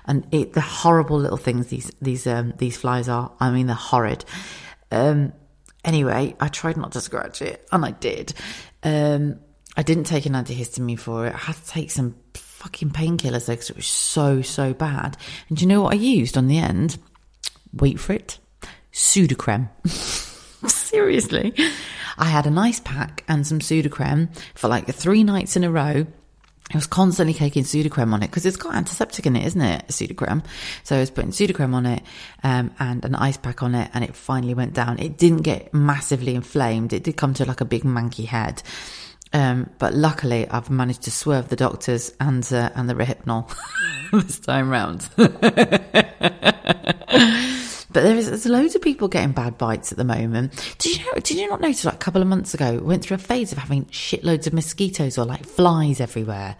And 0.05 0.25
it, 0.31 0.53
the 0.53 0.61
horrible 0.61 1.19
little 1.19 1.37
things 1.37 1.67
these, 1.67 1.91
these, 2.01 2.25
um, 2.25 2.53
these 2.57 2.77
flies 2.77 3.09
are. 3.09 3.33
I 3.41 3.51
mean, 3.51 3.67
they're 3.67 3.75
horrid. 3.75 4.23
Um, 4.91 5.33
anyway, 5.83 6.35
I 6.39 6.47
tried 6.47 6.77
not 6.77 6.93
to 6.93 7.01
scratch 7.01 7.41
it 7.41 7.67
and 7.71 7.83
I 7.83 7.91
did. 7.91 8.33
Um, 8.81 9.41
I 9.75 9.83
didn't 9.83 10.05
take 10.05 10.25
an 10.25 10.33
antihistamine 10.33 10.99
for 10.99 11.27
it. 11.27 11.33
I 11.33 11.37
had 11.37 11.55
to 11.55 11.67
take 11.67 11.91
some 11.91 12.15
fucking 12.33 12.91
painkillers 12.91 13.47
because 13.47 13.69
it 13.69 13.75
was 13.75 13.87
so, 13.87 14.41
so 14.41 14.73
bad. 14.73 15.17
And 15.49 15.57
do 15.57 15.63
you 15.63 15.67
know 15.67 15.81
what 15.81 15.93
I 15.93 15.97
used 15.97 16.37
on 16.37 16.47
the 16.47 16.59
end? 16.59 16.97
Wait 17.73 17.99
for 17.99 18.13
it. 18.13 18.39
Sudocrem. 18.99 19.69
Seriously. 20.69 21.53
I 22.17 22.25
had 22.25 22.45
an 22.45 22.57
ice 22.57 22.81
pack 22.81 23.23
and 23.29 23.47
some 23.47 23.59
Sudocrem 23.59 24.27
for 24.55 24.67
like 24.67 24.93
three 24.93 25.23
nights 25.23 25.55
in 25.55 25.63
a 25.63 25.71
row. 25.71 26.05
I 26.71 26.75
was 26.75 26.85
constantly 26.85 27.33
taking 27.33 27.63
Sudocrem 27.63 28.13
on 28.13 28.21
it 28.21 28.27
because 28.27 28.45
it's 28.45 28.57
got 28.57 28.75
antiseptic 28.75 29.25
in 29.25 29.37
it, 29.37 29.45
isn't 29.45 29.61
it? 29.61 29.87
Sudocrem. 29.87 30.43
So 30.83 30.97
I 30.97 30.99
was 30.99 31.11
putting 31.11 31.31
Sudocrem 31.31 31.73
on 31.73 31.85
it 31.85 32.03
um, 32.43 32.71
and 32.77 33.05
an 33.05 33.15
ice 33.15 33.37
pack 33.37 33.63
on 33.63 33.73
it, 33.73 33.89
and 33.93 34.03
it 34.03 34.17
finally 34.17 34.53
went 34.53 34.73
down. 34.73 34.99
It 34.99 35.17
didn't 35.17 35.43
get 35.43 35.73
massively 35.73 36.35
inflamed. 36.35 36.91
It 36.91 37.03
did 37.03 37.15
come 37.15 37.33
to 37.35 37.45
like 37.45 37.61
a 37.61 37.65
big 37.65 37.83
manky 37.83 38.25
head. 38.25 38.61
Um, 39.31 39.69
but 39.79 39.93
luckily, 39.93 40.47
I've 40.49 40.69
managed 40.69 41.03
to 41.03 41.11
swerve 41.11 41.47
the 41.47 41.55
doctors 41.55 42.13
and 42.19 42.43
uh, 42.51 42.71
and 42.75 42.89
the 42.89 42.95
Rohypnol 42.95 43.49
this 44.11 44.39
time 44.39 44.69
round. 44.69 45.09
But 47.91 48.03
there 48.03 48.15
is 48.15 48.27
there's 48.27 48.45
loads 48.45 48.75
of 48.75 48.81
people 48.81 49.07
getting 49.07 49.31
bad 49.31 49.57
bites 49.57 49.91
at 49.91 49.97
the 49.97 50.03
moment. 50.03 50.75
Did 50.77 50.97
you 50.97 51.05
know, 51.05 51.13
did 51.13 51.31
you 51.31 51.49
not 51.49 51.61
notice 51.61 51.85
like 51.85 51.95
a 51.95 51.97
couple 51.97 52.21
of 52.21 52.27
months 52.27 52.53
ago 52.53 52.73
we 52.73 52.79
went 52.79 53.03
through 53.03 53.15
a 53.15 53.19
phase 53.19 53.51
of 53.51 53.57
having 53.57 53.85
shitloads 53.85 54.47
of 54.47 54.53
mosquitoes 54.53 55.17
or 55.17 55.25
like 55.25 55.45
flies 55.45 55.99
everywhere? 55.99 56.55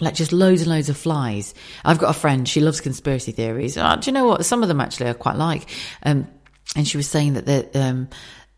Like 0.00 0.14
just 0.14 0.32
loads 0.32 0.62
and 0.62 0.70
loads 0.70 0.88
of 0.88 0.96
flies. 0.96 1.54
I've 1.84 1.98
got 1.98 2.10
a 2.10 2.18
friend, 2.18 2.48
she 2.48 2.60
loves 2.60 2.80
conspiracy 2.80 3.32
theories. 3.32 3.76
Uh, 3.76 3.96
do 3.96 4.10
you 4.10 4.12
know 4.12 4.26
what? 4.26 4.44
Some 4.44 4.62
of 4.62 4.68
them 4.68 4.80
actually 4.80 5.08
I 5.08 5.12
quite 5.14 5.36
like. 5.36 5.68
Um, 6.02 6.26
and 6.74 6.86
she 6.86 6.96
was 6.96 7.08
saying 7.08 7.34
that 7.34 7.46
the, 7.46 7.80
um, 7.80 8.08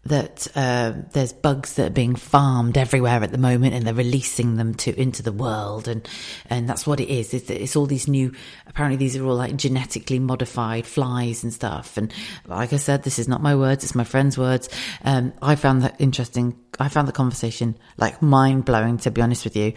that 0.09 0.49
uh, 0.55 0.93
there's 1.13 1.33
bugs 1.33 1.75
that 1.75 1.87
are 1.87 1.91
being 1.91 2.15
farmed 2.15 2.77
everywhere 2.77 3.23
at 3.23 3.31
the 3.31 3.39
moment 3.39 3.75
and 3.75 3.87
they're 3.87 3.95
releasing 3.95 4.57
them 4.57 4.75
to 4.75 4.99
into 5.01 5.23
the 5.23 5.33
world 5.33 5.89
and 5.89 6.09
and 6.51 6.69
that's 6.69 6.87
what 6.87 7.01
it 7.01 7.09
is. 7.09 7.33
It's, 7.35 7.51
it's 7.51 7.77
all 7.77 7.87
these 7.87 8.09
new 8.09 8.35
apparently 8.67 8.97
these 8.97 9.17
are 9.17 9.25
all 9.25 9.37
like 9.37 9.57
genetically 9.57 10.19
modified 10.19 10.87
flies 10.87 11.43
and 11.43 11.53
stuff. 11.53 11.97
And 11.97 12.13
like 12.47 12.73
i 12.73 12.77
said 12.77 13.03
this 13.03 13.19
is 13.19 13.29
not 13.29 13.43
my 13.43 13.55
words 13.55 13.85
it's 13.85 13.95
my 13.95 14.05
friend's 14.05 14.37
words. 14.37 14.69
Um, 15.05 15.33
i 15.43 15.55
found 15.55 15.83
that 15.83 15.97
interesting 15.99 16.59
i 16.79 16.89
found 16.89 17.09
the 17.09 17.13
conversation 17.13 17.77
like 17.97 18.21
mind-blowing 18.23 18.99
to 18.99 19.11
be 19.11 19.21
honest 19.21 19.45
with 19.45 19.57
you 19.57 19.73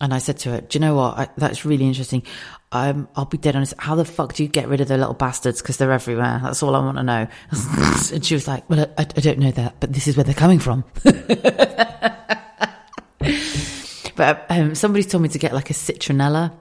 and 0.00 0.14
I 0.14 0.18
said 0.18 0.38
to 0.38 0.50
her, 0.50 0.60
"Do 0.60 0.78
you 0.78 0.80
know 0.80 0.94
what? 0.94 1.18
I, 1.18 1.28
that's 1.36 1.64
really 1.64 1.86
interesting. 1.86 2.22
Um, 2.70 3.08
I'll 3.16 3.24
be 3.24 3.38
dead 3.38 3.56
honest. 3.56 3.74
How 3.78 3.94
the 3.94 4.04
fuck 4.04 4.34
do 4.34 4.42
you 4.42 4.48
get 4.48 4.68
rid 4.68 4.80
of 4.80 4.88
the 4.88 4.98
little 4.98 5.14
bastards? 5.14 5.62
Because 5.62 5.76
they're 5.78 5.92
everywhere. 5.92 6.40
That's 6.42 6.62
all 6.62 6.74
I 6.74 6.80
want 6.80 6.98
to 6.98 7.02
know." 7.02 7.26
and 8.12 8.24
she 8.24 8.34
was 8.34 8.46
like, 8.46 8.68
"Well, 8.68 8.86
I, 8.96 9.02
I 9.02 9.20
don't 9.20 9.38
know 9.38 9.50
that, 9.52 9.80
but 9.80 9.92
this 9.92 10.06
is 10.08 10.16
where 10.16 10.24
they're 10.24 10.34
coming 10.34 10.58
from." 10.58 10.84
but 14.16 14.46
um, 14.50 14.74
somebody 14.74 15.04
told 15.04 15.22
me 15.22 15.28
to 15.30 15.38
get 15.38 15.52
like 15.52 15.70
a 15.70 15.74
citronella 15.74 16.52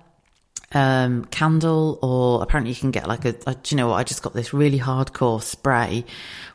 um, 0.71 1.25
candle, 1.25 1.99
or 2.01 2.43
apparently 2.43 2.73
you 2.73 2.79
can 2.79 2.91
get 2.91 3.07
like 3.07 3.25
a, 3.25 3.35
a. 3.45 3.55
Do 3.55 3.75
you 3.75 3.77
know 3.77 3.87
what? 3.87 3.95
I 3.95 4.03
just 4.03 4.21
got 4.21 4.33
this 4.33 4.53
really 4.53 4.79
hardcore 4.79 5.41
spray, 5.41 6.05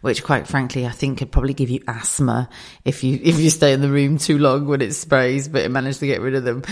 which, 0.01 0.23
quite 0.23 0.47
frankly, 0.47 0.87
I 0.87 0.91
think 0.91 1.19
could 1.19 1.33
probably 1.33 1.55
give 1.55 1.71
you 1.71 1.83
asthma 1.89 2.49
if 2.85 3.05
you 3.05 3.19
if 3.25 3.39
you 3.39 3.51
stay 3.51 3.73
in 3.73 3.81
the 3.81 3.91
room 3.91 4.19
too 4.19 4.39
long 4.39 4.67
when 4.67 4.81
it 4.81 4.93
sprays. 4.95 5.49
But 5.49 5.63
it 5.63 5.71
managed 5.71 6.01
to 6.01 6.07
get 6.07 6.21
rid 6.21 6.35
of 6.35 6.45
them. 6.45 6.63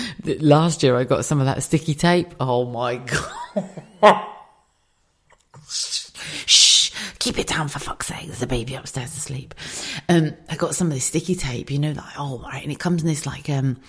Last 0.41 0.83
year, 0.83 0.97
I 0.97 1.05
got 1.05 1.25
some 1.25 1.41
of 1.41 1.47
that 1.47 1.63
sticky 1.63 1.95
tape. 1.95 2.35
Oh 2.41 2.67
my 2.67 2.97
god! 4.03 4.27
Shh 6.47 6.71
keep 7.21 7.39
it 7.39 7.47
down 7.47 7.69
for 7.69 7.79
fuck's 7.79 8.09
sake. 8.09 8.27
There's 8.27 8.43
a 8.43 8.47
baby 8.47 8.75
upstairs 8.75 9.17
asleep. 9.17 9.55
Um, 10.09 10.35
I 10.49 10.57
got 10.57 10.75
some 10.75 10.89
of 10.89 10.95
this 10.95 11.05
sticky 11.05 11.35
tape, 11.35 11.71
you 11.71 11.79
know, 11.79 11.93
like, 11.93 12.19
oh, 12.19 12.41
right. 12.41 12.63
And 12.63 12.73
it 12.73 12.79
comes 12.79 13.03
in 13.03 13.09
this 13.09 13.27
like, 13.27 13.49
um, 13.51 13.81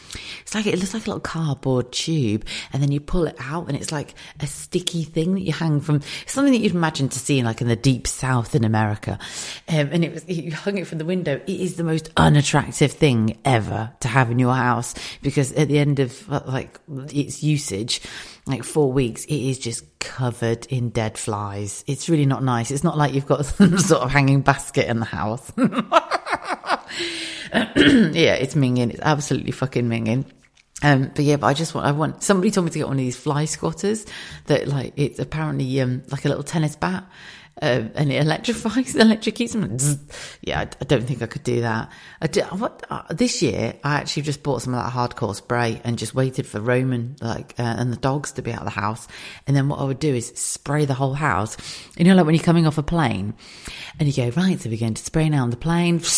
it's 0.41 0.53
like, 0.53 0.67
it 0.67 0.77
looks 0.77 0.93
like 0.93 1.05
a 1.05 1.09
little 1.09 1.19
cardboard 1.19 1.91
tube. 1.91 2.45
And 2.73 2.81
then 2.81 2.91
you 2.91 2.99
pull 2.99 3.25
it 3.27 3.35
out 3.39 3.67
and 3.67 3.77
it's 3.77 3.91
like 3.91 4.13
a 4.39 4.47
sticky 4.47 5.03
thing 5.03 5.33
that 5.35 5.41
you 5.41 5.53
hang 5.53 5.81
from 5.81 6.01
something 6.25 6.53
that 6.53 6.59
you'd 6.59 6.75
imagine 6.75 7.09
to 7.09 7.19
see 7.19 7.39
in 7.39 7.45
like 7.45 7.61
in 7.61 7.67
the 7.67 7.75
deep 7.75 8.07
south 8.07 8.55
in 8.55 8.63
America. 8.63 9.19
Um, 9.67 9.89
and 9.91 10.03
it 10.03 10.13
was, 10.13 10.27
you 10.27 10.51
hung 10.51 10.77
it 10.77 10.87
from 10.87 10.97
the 10.97 11.05
window. 11.05 11.41
It 11.47 11.59
is 11.59 11.75
the 11.75 11.83
most 11.83 12.09
unattractive 12.17 12.91
thing 12.91 13.39
ever 13.45 13.91
to 14.01 14.07
have 14.07 14.31
in 14.31 14.39
your 14.39 14.53
house 14.53 14.93
because 15.21 15.51
at 15.53 15.67
the 15.67 15.79
end 15.79 15.99
of 15.99 16.27
like 16.29 16.79
its 16.87 17.43
usage, 17.43 18.01
like 18.45 18.63
four 18.63 18.91
weeks, 18.91 19.25
it 19.25 19.35
is 19.35 19.59
just 19.59 19.85
covered 19.99 20.65
in 20.67 20.89
dead 20.89 21.17
flies. 21.17 21.83
It's 21.87 22.09
really 22.09 22.25
not 22.25 22.43
nice. 22.43 22.71
It's 22.71 22.83
not 22.83 22.97
like 22.97 23.13
you've 23.13 23.27
got 23.27 23.45
some 23.57 23.77
sort 23.77 24.01
of 24.01 24.11
hanging 24.11 24.41
basket 24.41 24.87
in 24.87 24.99
the 24.99 25.05
house. 25.05 25.51
yeah, 27.53 28.33
it's 28.35 28.55
minging. 28.55 28.91
It's 28.91 29.01
absolutely 29.01 29.51
fucking 29.51 29.85
minging. 29.85 30.25
Um, 30.83 31.11
but 31.13 31.23
yeah, 31.25 31.35
but 31.35 31.47
I 31.47 31.53
just 31.53 31.75
want, 31.75 31.85
I 31.85 31.91
want, 31.91 32.23
somebody 32.23 32.49
told 32.49 32.65
me 32.65 32.71
to 32.71 32.79
get 32.79 32.87
one 32.87 32.97
of 32.97 33.03
these 33.03 33.15
fly 33.15 33.45
squatters 33.45 34.05
that 34.47 34.67
like, 34.67 34.93
it's 34.95 35.19
apparently, 35.19 35.79
um, 35.79 36.03
like 36.09 36.25
a 36.25 36.27
little 36.27 36.43
tennis 36.43 36.75
bat 36.75 37.05
uh, 37.61 37.83
and 37.93 38.11
it 38.11 38.15
electrifies, 38.15 38.93
electrocutes 38.95 39.51
them. 39.51 39.77
Yeah, 40.41 40.61
I, 40.61 40.63
I, 40.63 40.85
don't 40.85 41.03
think 41.03 41.21
I 41.21 41.27
could 41.27 41.43
do 41.43 41.61
that. 41.61 41.91
I 42.19 42.27
did, 42.27 42.45
what, 42.45 42.83
uh, 42.89 43.03
this 43.09 43.41
year, 43.43 43.75
I 43.83 43.95
actually 43.95 44.23
just 44.23 44.41
bought 44.41 44.63
some 44.63 44.73
of 44.73 44.83
that 44.83 44.91
hardcore 44.91 45.35
spray 45.35 45.79
and 45.83 45.99
just 45.99 46.15
waited 46.15 46.47
for 46.47 46.59
Roman, 46.59 47.15
like, 47.21 47.53
uh, 47.59 47.63
and 47.63 47.91
the 47.91 47.97
dogs 47.97 48.31
to 48.33 48.41
be 48.41 48.51
out 48.51 48.61
of 48.61 48.65
the 48.65 48.71
house. 48.71 49.07
And 49.45 49.55
then 49.55 49.69
what 49.69 49.79
I 49.79 49.83
would 49.83 49.99
do 49.99 50.13
is 50.15 50.29
spray 50.35 50.85
the 50.85 50.95
whole 50.95 51.13
house. 51.13 51.55
You 51.97 52.05
know, 52.05 52.15
like 52.15 52.25
when 52.25 52.33
you're 52.33 52.43
coming 52.43 52.65
off 52.65 52.79
a 52.79 52.83
plane 52.83 53.35
and 53.99 54.07
you 54.07 54.31
go, 54.31 54.41
right, 54.41 54.59
so 54.59 54.69
we're 54.69 54.79
going 54.79 54.95
to 54.95 55.03
spray 55.03 55.29
now 55.29 55.43
on 55.43 55.51
the 55.51 55.57
plane 55.57 55.99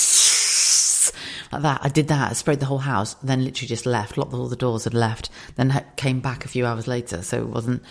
that. 1.62 1.82
I 1.84 1.90
did 1.90 2.08
that. 2.08 2.32
I 2.32 2.34
sprayed 2.34 2.60
the 2.60 2.66
whole 2.66 2.80
house, 2.80 3.14
then 3.16 3.44
literally 3.44 3.68
just 3.68 3.86
left, 3.86 4.18
locked 4.18 4.34
all 4.34 4.48
the 4.48 4.56
doors 4.56 4.86
and 4.86 4.96
left. 4.96 5.30
Then 5.56 5.84
came 5.96 6.20
back 6.20 6.44
a 6.44 6.48
few 6.48 6.66
hours 6.66 6.88
later, 6.88 7.22
so 7.22 7.38
it 7.38 7.48
wasn't, 7.48 7.84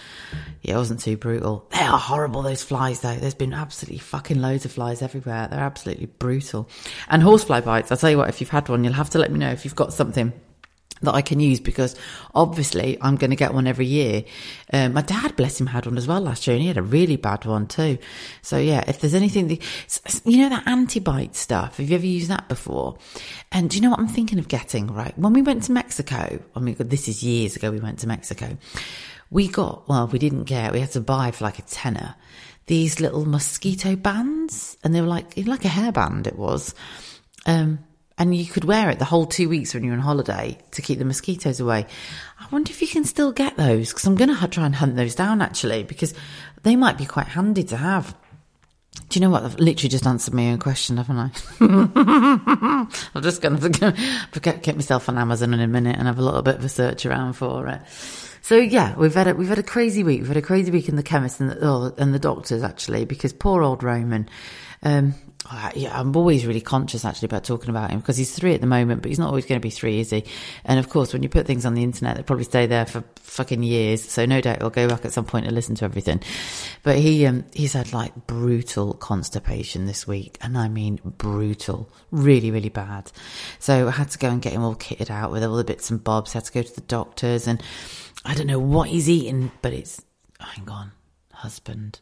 yeah, 0.62 0.74
it 0.74 0.78
wasn't 0.78 1.00
too 1.00 1.16
brutal. 1.16 1.66
They 1.70 1.80
are 1.80 1.98
horrible. 1.98 2.42
Those 2.42 2.62
flies, 2.62 3.00
though. 3.00 3.16
There's 3.16 3.34
been 3.34 3.54
absolutely 3.54 3.98
fucking 3.98 4.40
loads 4.40 4.64
of 4.64 4.72
flies 4.72 5.00
everywhere. 5.00 5.48
They're 5.48 5.60
absolutely 5.60 6.06
brutal. 6.06 6.68
And 7.08 7.22
horsefly 7.22 7.60
bites. 7.60 7.90
I'll 7.90 7.98
tell 7.98 8.10
you 8.10 8.18
what, 8.18 8.28
if 8.28 8.40
you've 8.40 8.50
had 8.50 8.68
one, 8.68 8.84
you'll 8.84 8.92
have 8.94 9.10
to 9.10 9.18
let 9.18 9.30
me 9.30 9.38
know 9.38 9.50
if 9.50 9.64
you've 9.64 9.76
got 9.76 9.92
something 9.92 10.32
that 11.02 11.14
I 11.14 11.22
can 11.22 11.40
use 11.40 11.60
because 11.60 11.94
obviously 12.34 12.98
I'm 13.00 13.16
going 13.16 13.30
to 13.30 13.36
get 13.36 13.54
one 13.54 13.66
every 13.66 13.86
year. 13.86 14.24
Um, 14.72 14.94
my 14.94 15.02
dad, 15.02 15.36
bless 15.36 15.60
him, 15.60 15.66
had 15.66 15.86
one 15.86 15.98
as 15.98 16.06
well 16.06 16.20
last 16.20 16.46
year 16.46 16.54
and 16.54 16.62
he 16.62 16.68
had 16.68 16.76
a 16.76 16.82
really 16.82 17.16
bad 17.16 17.44
one 17.44 17.66
too. 17.66 17.98
So 18.40 18.58
yeah, 18.58 18.84
if 18.86 19.00
there's 19.00 19.14
anything, 19.14 19.48
that, 19.48 20.22
you 20.24 20.38
know, 20.38 20.48
that 20.48 20.66
anti-bite 20.66 21.36
stuff, 21.36 21.76
have 21.76 21.88
you 21.88 21.96
ever 21.96 22.06
used 22.06 22.28
that 22.28 22.48
before? 22.48 22.98
And 23.50 23.70
do 23.70 23.76
you 23.76 23.82
know 23.82 23.90
what 23.90 23.98
I'm 23.98 24.08
thinking 24.08 24.38
of 24.38 24.48
getting, 24.48 24.86
right? 24.88 25.16
When 25.18 25.32
we 25.32 25.42
went 25.42 25.64
to 25.64 25.72
Mexico, 25.72 26.40
I 26.54 26.60
mean, 26.60 26.76
this 26.78 27.08
is 27.08 27.22
years 27.22 27.56
ago 27.56 27.70
we 27.70 27.80
went 27.80 27.98
to 28.00 28.06
Mexico. 28.06 28.56
We 29.30 29.48
got, 29.48 29.88
well, 29.88 30.06
we 30.06 30.18
didn't 30.18 30.44
get, 30.44 30.72
we 30.72 30.80
had 30.80 30.92
to 30.92 31.00
buy 31.00 31.30
for 31.30 31.44
like 31.44 31.58
a 31.58 31.62
tenner, 31.62 32.14
these 32.66 33.00
little 33.00 33.24
mosquito 33.24 33.96
bands 33.96 34.76
and 34.84 34.94
they 34.94 35.00
were 35.00 35.06
like, 35.06 35.36
like 35.46 35.64
a 35.64 35.68
hairband 35.68 36.26
it 36.26 36.38
was. 36.38 36.74
Um, 37.46 37.80
and 38.18 38.34
you 38.34 38.44
could 38.44 38.64
wear 38.64 38.90
it 38.90 38.98
the 38.98 39.04
whole 39.04 39.26
two 39.26 39.48
weeks 39.48 39.74
when 39.74 39.84
you're 39.84 39.94
on 39.94 40.00
holiday 40.00 40.58
to 40.72 40.82
keep 40.82 40.98
the 40.98 41.04
mosquitoes 41.04 41.60
away. 41.60 41.86
I 42.38 42.46
wonder 42.52 42.70
if 42.70 42.82
you 42.82 42.88
can 42.88 43.04
still 43.04 43.32
get 43.32 43.56
those 43.56 43.90
because 43.90 44.06
I'm 44.06 44.16
going 44.16 44.34
to 44.34 44.48
try 44.48 44.66
and 44.66 44.74
hunt 44.74 44.96
those 44.96 45.14
down 45.14 45.40
actually 45.40 45.82
because 45.82 46.14
they 46.62 46.76
might 46.76 46.98
be 46.98 47.06
quite 47.06 47.28
handy 47.28 47.64
to 47.64 47.76
have. 47.76 48.14
Do 49.08 49.18
you 49.18 49.24
know 49.24 49.30
what? 49.30 49.42
I've 49.42 49.58
literally 49.58 49.88
just 49.88 50.06
answered 50.06 50.34
my 50.34 50.50
own 50.50 50.58
question, 50.58 50.98
haven't 50.98 51.18
I? 51.18 51.30
I'm 53.14 53.22
just 53.22 53.40
going 53.40 53.58
to 53.58 54.40
get, 54.40 54.76
myself 54.76 55.08
on 55.08 55.16
Amazon 55.18 55.54
in 55.54 55.60
a 55.60 55.66
minute 55.66 55.96
and 55.98 56.06
have 56.06 56.18
a 56.18 56.22
little 56.22 56.42
bit 56.42 56.56
of 56.56 56.64
a 56.64 56.68
search 56.68 57.06
around 57.06 57.34
for 57.34 57.68
it. 57.68 57.80
So 58.42 58.56
yeah, 58.56 58.94
we've 58.96 59.14
had 59.14 59.28
a, 59.28 59.34
we've 59.34 59.48
had 59.48 59.58
a 59.58 59.62
crazy 59.62 60.02
week. 60.02 60.20
We've 60.20 60.28
had 60.28 60.36
a 60.36 60.42
crazy 60.42 60.70
week 60.70 60.88
in 60.88 60.96
the 60.96 61.02
chemist 61.02 61.40
and 61.40 61.50
the, 61.50 61.58
oh, 61.62 61.94
and 61.96 62.12
the 62.12 62.18
doctors 62.18 62.62
actually 62.62 63.04
because 63.04 63.32
poor 63.32 63.62
old 63.62 63.82
Roman. 63.82 64.28
Um, 64.82 65.14
yeah, 65.74 65.98
I'm 65.98 66.14
always 66.14 66.46
really 66.46 66.60
conscious 66.60 67.04
actually 67.04 67.26
about 67.26 67.44
talking 67.44 67.70
about 67.70 67.90
him 67.90 67.98
because 67.98 68.16
he's 68.16 68.32
three 68.32 68.54
at 68.54 68.60
the 68.60 68.66
moment, 68.66 69.02
but 69.02 69.08
he's 69.08 69.18
not 69.18 69.28
always 69.28 69.44
going 69.44 69.60
to 69.60 69.62
be 69.62 69.70
three, 69.70 69.98
is 70.00 70.10
he? 70.10 70.24
And 70.64 70.78
of 70.78 70.88
course, 70.88 71.12
when 71.12 71.22
you 71.22 71.28
put 71.28 71.46
things 71.46 71.66
on 71.66 71.74
the 71.74 71.82
internet, 71.82 72.16
they 72.16 72.22
probably 72.22 72.44
stay 72.44 72.66
there 72.66 72.86
for 72.86 73.02
fucking 73.16 73.62
years. 73.62 74.02
So 74.02 74.24
no 74.24 74.40
doubt 74.40 74.58
he'll 74.58 74.70
go 74.70 74.88
back 74.88 75.04
at 75.04 75.12
some 75.12 75.24
point 75.24 75.46
and 75.46 75.54
listen 75.54 75.74
to 75.76 75.84
everything. 75.84 76.20
But 76.84 76.98
he, 76.98 77.26
um, 77.26 77.44
he's 77.52 77.72
had 77.72 77.92
like 77.92 78.26
brutal 78.26 78.94
constipation 78.94 79.86
this 79.86 80.06
week. 80.06 80.38
And 80.40 80.56
I 80.56 80.68
mean 80.68 81.00
brutal, 81.04 81.90
really, 82.10 82.50
really 82.50 82.68
bad. 82.68 83.10
So 83.58 83.88
I 83.88 83.90
had 83.90 84.10
to 84.10 84.18
go 84.18 84.28
and 84.28 84.40
get 84.40 84.52
him 84.52 84.62
all 84.62 84.76
kitted 84.76 85.10
out 85.10 85.32
with 85.32 85.42
all 85.42 85.56
the 85.56 85.64
bits 85.64 85.90
and 85.90 86.02
bobs. 86.02 86.34
I 86.34 86.38
had 86.38 86.44
to 86.44 86.52
go 86.52 86.62
to 86.62 86.74
the 86.74 86.82
doctors 86.82 87.48
and 87.48 87.60
I 88.24 88.34
don't 88.34 88.46
know 88.46 88.60
what 88.60 88.88
he's 88.88 89.10
eating, 89.10 89.50
but 89.60 89.72
it's, 89.72 90.00
hang 90.38 90.68
on, 90.68 90.92
husband. 91.32 92.00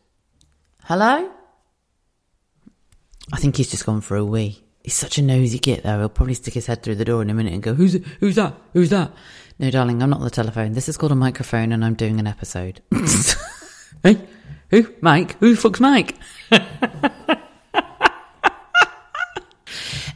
Hello? 0.85 1.31
I 3.33 3.39
think 3.39 3.57
he's 3.57 3.71
just 3.71 3.87
gone 3.87 4.01
for 4.01 4.17
a 4.17 4.25
wee. 4.25 4.63
He's 4.83 4.95
such 4.95 5.19
a 5.19 5.23
nosy 5.23 5.59
git, 5.59 5.83
though. 5.83 5.99
He'll 5.99 6.09
probably 6.09 6.35
stick 6.35 6.55
his 6.55 6.67
head 6.67 6.83
through 6.83 6.97
the 6.97 7.05
door 7.05 7.23
in 7.23 7.31
a 7.31 7.35
minute 7.35 7.53
and 7.53 7.63
go, 7.63 7.75
"Who's 7.75 7.99
who's 8.21 8.37
that? 8.37 8.55
Who's 8.73 8.91
that?" 8.91 9.13
No, 9.59 9.71
darling, 9.71 10.03
I'm 10.03 10.11
not 10.11 10.21
on 10.21 10.25
the 10.25 10.31
telephone. 10.31 10.73
This 10.73 10.89
is 10.89 10.97
called 10.97 11.13
a 11.13 11.17
microphone, 11.17 11.73
and 11.73 11.85
I'm 11.85 11.95
doing 11.95 12.19
an 12.19 12.27
episode. 12.27 12.81
hey, 14.03 14.27
who? 14.71 14.87
Mike? 15.03 15.39
Who 15.39 15.55
the 15.55 15.61
fuck's 15.61 15.81
Mike? 15.81 16.17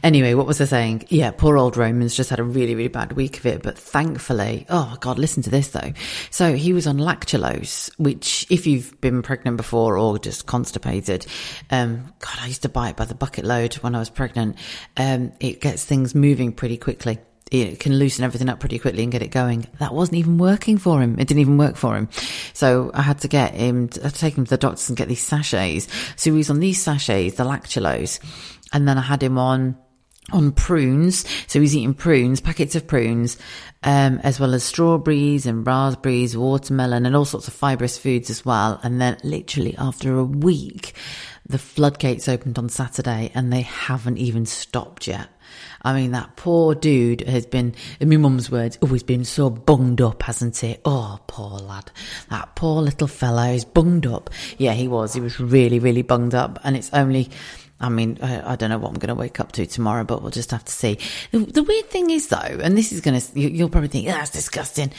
Anyway, 0.05 0.35
what 0.35 0.45
was 0.45 0.61
I 0.61 0.65
saying? 0.65 1.03
Yeah, 1.09 1.31
poor 1.31 1.57
old 1.57 1.77
Roman's 1.77 2.15
just 2.15 2.29
had 2.29 2.39
a 2.39 2.43
really, 2.43 2.75
really 2.75 2.89
bad 2.89 3.13
week 3.13 3.39
of 3.39 3.47
it. 3.47 3.63
But 3.63 3.75
thankfully, 3.75 4.67
oh 4.69 4.95
God, 4.99 5.17
listen 5.17 5.41
to 5.41 5.49
this 5.49 5.69
though. 5.69 5.93
So 6.29 6.53
he 6.53 6.73
was 6.73 6.85
on 6.85 6.99
lactulose, 6.99 7.89
which 7.97 8.45
if 8.51 8.67
you've 8.67 9.01
been 9.01 9.23
pregnant 9.23 9.57
before 9.57 9.97
or 9.97 10.19
just 10.19 10.45
constipated, 10.45 11.25
um, 11.71 12.13
God, 12.19 12.37
I 12.39 12.45
used 12.45 12.61
to 12.61 12.69
buy 12.69 12.89
it 12.89 12.97
by 12.97 13.05
the 13.05 13.15
bucket 13.15 13.45
load 13.45 13.73
when 13.75 13.95
I 13.95 13.99
was 13.99 14.11
pregnant. 14.11 14.57
Um, 14.95 15.31
it 15.39 15.59
gets 15.59 15.83
things 15.83 16.13
moving 16.13 16.51
pretty 16.51 16.77
quickly 16.77 17.17
it 17.51 17.79
can 17.79 17.93
loosen 17.97 18.23
everything 18.23 18.49
up 18.49 18.59
pretty 18.59 18.79
quickly 18.79 19.03
and 19.03 19.11
get 19.11 19.21
it 19.21 19.29
going. 19.29 19.67
That 19.79 19.93
wasn't 19.93 20.17
even 20.17 20.39
working 20.39 20.77
for 20.77 21.01
him. 21.01 21.19
It 21.19 21.27
didn't 21.27 21.41
even 21.41 21.57
work 21.57 21.75
for 21.75 21.95
him. 21.95 22.09
So 22.53 22.89
I 22.93 23.03
had 23.03 23.19
to 23.19 23.27
get 23.27 23.53
him, 23.53 23.89
to, 23.89 24.01
I 24.01 24.03
had 24.05 24.13
to 24.13 24.19
take 24.19 24.35
him 24.35 24.45
to 24.45 24.49
the 24.49 24.57
doctors 24.57 24.89
and 24.89 24.97
get 24.97 25.07
these 25.07 25.21
sachets. 25.21 25.87
So 26.15 26.31
he 26.31 26.37
was 26.37 26.49
on 26.49 26.59
these 26.59 26.81
sachets, 26.81 27.35
the 27.35 27.43
lactulose, 27.43 28.19
and 28.73 28.87
then 28.87 28.97
I 28.97 29.01
had 29.01 29.21
him 29.21 29.37
on 29.37 29.77
on 30.31 30.51
prunes. 30.51 31.25
So 31.47 31.61
he's 31.61 31.75
eating 31.75 31.93
prunes, 31.93 32.41
packets 32.41 32.75
of 32.75 32.87
prunes, 32.87 33.37
um, 33.83 34.19
as 34.23 34.39
well 34.39 34.53
as 34.53 34.63
strawberries 34.63 35.45
and 35.45 35.65
raspberries, 35.65 36.35
watermelon, 36.35 37.05
and 37.05 37.15
all 37.15 37.25
sorts 37.25 37.47
of 37.47 37.53
fibrous 37.53 37.97
foods 37.97 38.29
as 38.29 38.43
well. 38.45 38.79
And 38.83 38.99
then 38.99 39.17
literally 39.23 39.75
after 39.77 40.17
a 40.17 40.23
week, 40.23 40.93
the 41.47 41.59
floodgates 41.59 42.27
opened 42.27 42.57
on 42.57 42.69
Saturday 42.69 43.31
and 43.35 43.53
they 43.53 43.61
haven't 43.61 44.17
even 44.17 44.45
stopped 44.45 45.07
yet. 45.07 45.29
I 45.83 45.93
mean, 45.93 46.11
that 46.11 46.35
poor 46.35 46.73
dude 46.73 47.21
has 47.21 47.45
been, 47.45 47.75
in 47.99 48.09
my 48.09 48.17
mum's 48.17 48.49
words, 48.49 48.79
always 48.81 49.03
been 49.03 49.23
so 49.23 49.51
bunged 49.51 50.01
up, 50.01 50.23
hasn't 50.23 50.57
he? 50.57 50.77
Oh, 50.83 51.19
poor 51.27 51.59
lad. 51.59 51.91
That 52.31 52.55
poor 52.55 52.81
little 52.81 53.07
fellow 53.07 53.43
is 53.43 53.63
bunged 53.63 54.07
up. 54.07 54.31
Yeah, 54.57 54.73
he 54.73 54.87
was. 54.87 55.13
He 55.13 55.21
was 55.21 55.39
really, 55.39 55.77
really 55.77 56.01
bunged 56.01 56.33
up. 56.33 56.59
And 56.63 56.75
it's 56.75 56.89
only, 56.91 57.29
I 57.79 57.89
mean, 57.89 58.17
I, 58.21 58.53
I, 58.53 58.55
don't 58.55 58.69
know 58.69 58.77
what 58.77 58.89
I'm 58.89 58.99
going 58.99 59.09
to 59.09 59.15
wake 59.15 59.39
up 59.39 59.51
to 59.53 59.65
tomorrow, 59.65 60.05
but 60.05 60.21
we'll 60.21 60.31
just 60.31 60.51
have 60.51 60.63
to 60.63 60.71
see. 60.71 60.97
The, 61.31 61.39
the 61.39 61.63
weird 61.63 61.89
thing 61.89 62.09
is, 62.09 62.27
though, 62.27 62.37
and 62.37 62.77
this 62.77 62.93
is 62.93 63.01
going 63.01 63.19
to, 63.19 63.39
you, 63.39 63.63
will 63.63 63.69
probably 63.69 63.89
think, 63.89 64.07
that's 64.07 64.29
disgusting. 64.29 64.91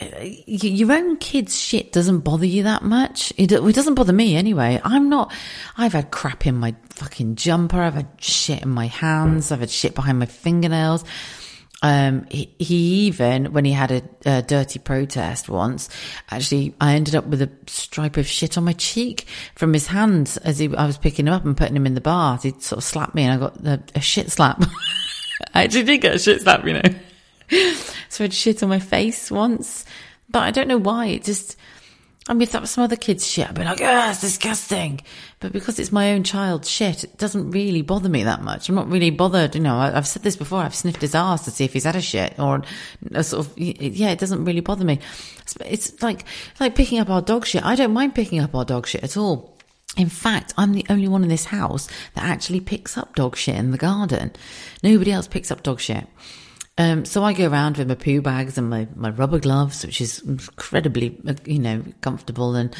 Uh, 0.00 0.06
your 0.46 0.92
own 0.92 1.16
kid's 1.16 1.58
shit 1.58 1.92
doesn't 1.92 2.20
bother 2.20 2.46
you 2.46 2.64
that 2.64 2.82
much. 2.82 3.32
It, 3.38 3.50
it 3.52 3.74
doesn't 3.74 3.94
bother 3.94 4.12
me 4.12 4.36
anyway. 4.36 4.80
I'm 4.84 5.08
not, 5.08 5.32
I've 5.76 5.94
had 5.94 6.10
crap 6.10 6.46
in 6.46 6.56
my 6.56 6.74
fucking 6.90 7.36
jumper. 7.36 7.80
I've 7.80 7.94
had 7.94 8.08
shit 8.18 8.62
in 8.62 8.70
my 8.70 8.86
hands. 8.86 9.50
I've 9.50 9.60
had 9.60 9.70
shit 9.70 9.94
behind 9.94 10.18
my 10.18 10.26
fingernails. 10.26 11.04
Um, 11.82 12.26
he, 12.30 12.54
he, 12.58 13.06
even, 13.06 13.52
when 13.52 13.64
he 13.64 13.72
had 13.72 13.90
a, 13.90 14.02
a, 14.26 14.42
dirty 14.42 14.78
protest 14.78 15.48
once, 15.48 15.88
actually, 16.30 16.74
I 16.78 16.94
ended 16.94 17.14
up 17.14 17.24
with 17.26 17.40
a 17.40 17.50
stripe 17.66 18.18
of 18.18 18.26
shit 18.26 18.58
on 18.58 18.64
my 18.64 18.74
cheek 18.74 19.26
from 19.54 19.72
his 19.72 19.86
hands 19.86 20.36
as 20.38 20.58
he, 20.58 20.74
I 20.76 20.84
was 20.84 20.98
picking 20.98 21.26
him 21.26 21.32
up 21.32 21.44
and 21.46 21.56
putting 21.56 21.76
him 21.76 21.86
in 21.86 21.94
the 21.94 22.02
bath. 22.02 22.42
He 22.42 22.50
sort 22.50 22.78
of 22.78 22.84
slapped 22.84 23.14
me 23.14 23.22
and 23.22 23.32
I 23.32 23.36
got 23.38 23.64
a, 23.64 23.82
a 23.94 24.00
shit 24.00 24.30
slap. 24.30 24.62
I 25.54 25.64
actually 25.64 25.84
did 25.84 26.02
get 26.02 26.14
a 26.14 26.18
shit 26.18 26.42
slap, 26.42 26.66
you 26.66 26.74
know. 26.74 26.82
so 28.10 28.24
I 28.24 28.26
had 28.26 28.34
shit 28.34 28.62
on 28.62 28.68
my 28.68 28.78
face 28.78 29.30
once, 29.30 29.86
but 30.28 30.40
I 30.40 30.50
don't 30.50 30.68
know 30.68 30.78
why. 30.78 31.06
It 31.06 31.24
just, 31.24 31.56
I 32.30 32.32
mean, 32.32 32.48
that 32.50 32.60
was 32.60 32.70
some 32.70 32.84
other 32.84 32.94
kid's 32.94 33.26
shit, 33.26 33.48
I'd 33.48 33.56
be 33.56 33.64
like, 33.64 33.80
oh, 33.82 34.10
it's 34.10 34.20
disgusting. 34.20 35.00
But 35.40 35.50
because 35.50 35.80
it's 35.80 35.90
my 35.90 36.12
own 36.12 36.22
child's 36.22 36.70
shit, 36.70 37.02
it 37.02 37.18
doesn't 37.18 37.50
really 37.50 37.82
bother 37.82 38.08
me 38.08 38.22
that 38.22 38.40
much. 38.42 38.68
I'm 38.68 38.76
not 38.76 38.88
really 38.88 39.10
bothered. 39.10 39.56
You 39.56 39.60
know, 39.60 39.76
I, 39.76 39.90
have 39.90 40.06
said 40.06 40.22
this 40.22 40.36
before. 40.36 40.60
I've 40.60 40.74
sniffed 40.74 41.00
his 41.00 41.16
ass 41.16 41.44
to 41.46 41.50
see 41.50 41.64
if 41.64 41.72
he's 41.72 41.82
had 41.82 41.96
a 41.96 42.00
shit 42.00 42.38
or 42.38 42.62
a 43.10 43.24
sort 43.24 43.48
of, 43.48 43.58
yeah, 43.58 44.10
it 44.10 44.20
doesn't 44.20 44.44
really 44.44 44.60
bother 44.60 44.84
me. 44.84 45.00
It's 45.64 46.00
like, 46.04 46.24
like 46.60 46.76
picking 46.76 47.00
up 47.00 47.10
our 47.10 47.20
dog 47.20 47.46
shit. 47.46 47.64
I 47.64 47.74
don't 47.74 47.92
mind 47.92 48.14
picking 48.14 48.38
up 48.38 48.54
our 48.54 48.64
dog 48.64 48.86
shit 48.86 49.02
at 49.02 49.16
all. 49.16 49.56
In 49.96 50.08
fact, 50.08 50.54
I'm 50.56 50.72
the 50.72 50.86
only 50.88 51.08
one 51.08 51.24
in 51.24 51.28
this 51.28 51.46
house 51.46 51.88
that 52.14 52.22
actually 52.22 52.60
picks 52.60 52.96
up 52.96 53.16
dog 53.16 53.36
shit 53.36 53.56
in 53.56 53.72
the 53.72 53.76
garden. 53.76 54.30
Nobody 54.84 55.10
else 55.10 55.26
picks 55.26 55.50
up 55.50 55.64
dog 55.64 55.80
shit. 55.80 56.06
Um, 56.80 57.04
so 57.04 57.22
I 57.22 57.34
go 57.34 57.46
around 57.46 57.76
with 57.76 57.88
my 57.88 57.94
poo 57.94 58.22
bags 58.22 58.56
and 58.56 58.70
my, 58.70 58.88
my 58.94 59.10
rubber 59.10 59.38
gloves, 59.38 59.84
which 59.84 60.00
is 60.00 60.20
incredibly, 60.20 61.20
uh, 61.28 61.34
you 61.44 61.58
know, 61.58 61.84
comfortable. 62.00 62.54
And 62.54 62.74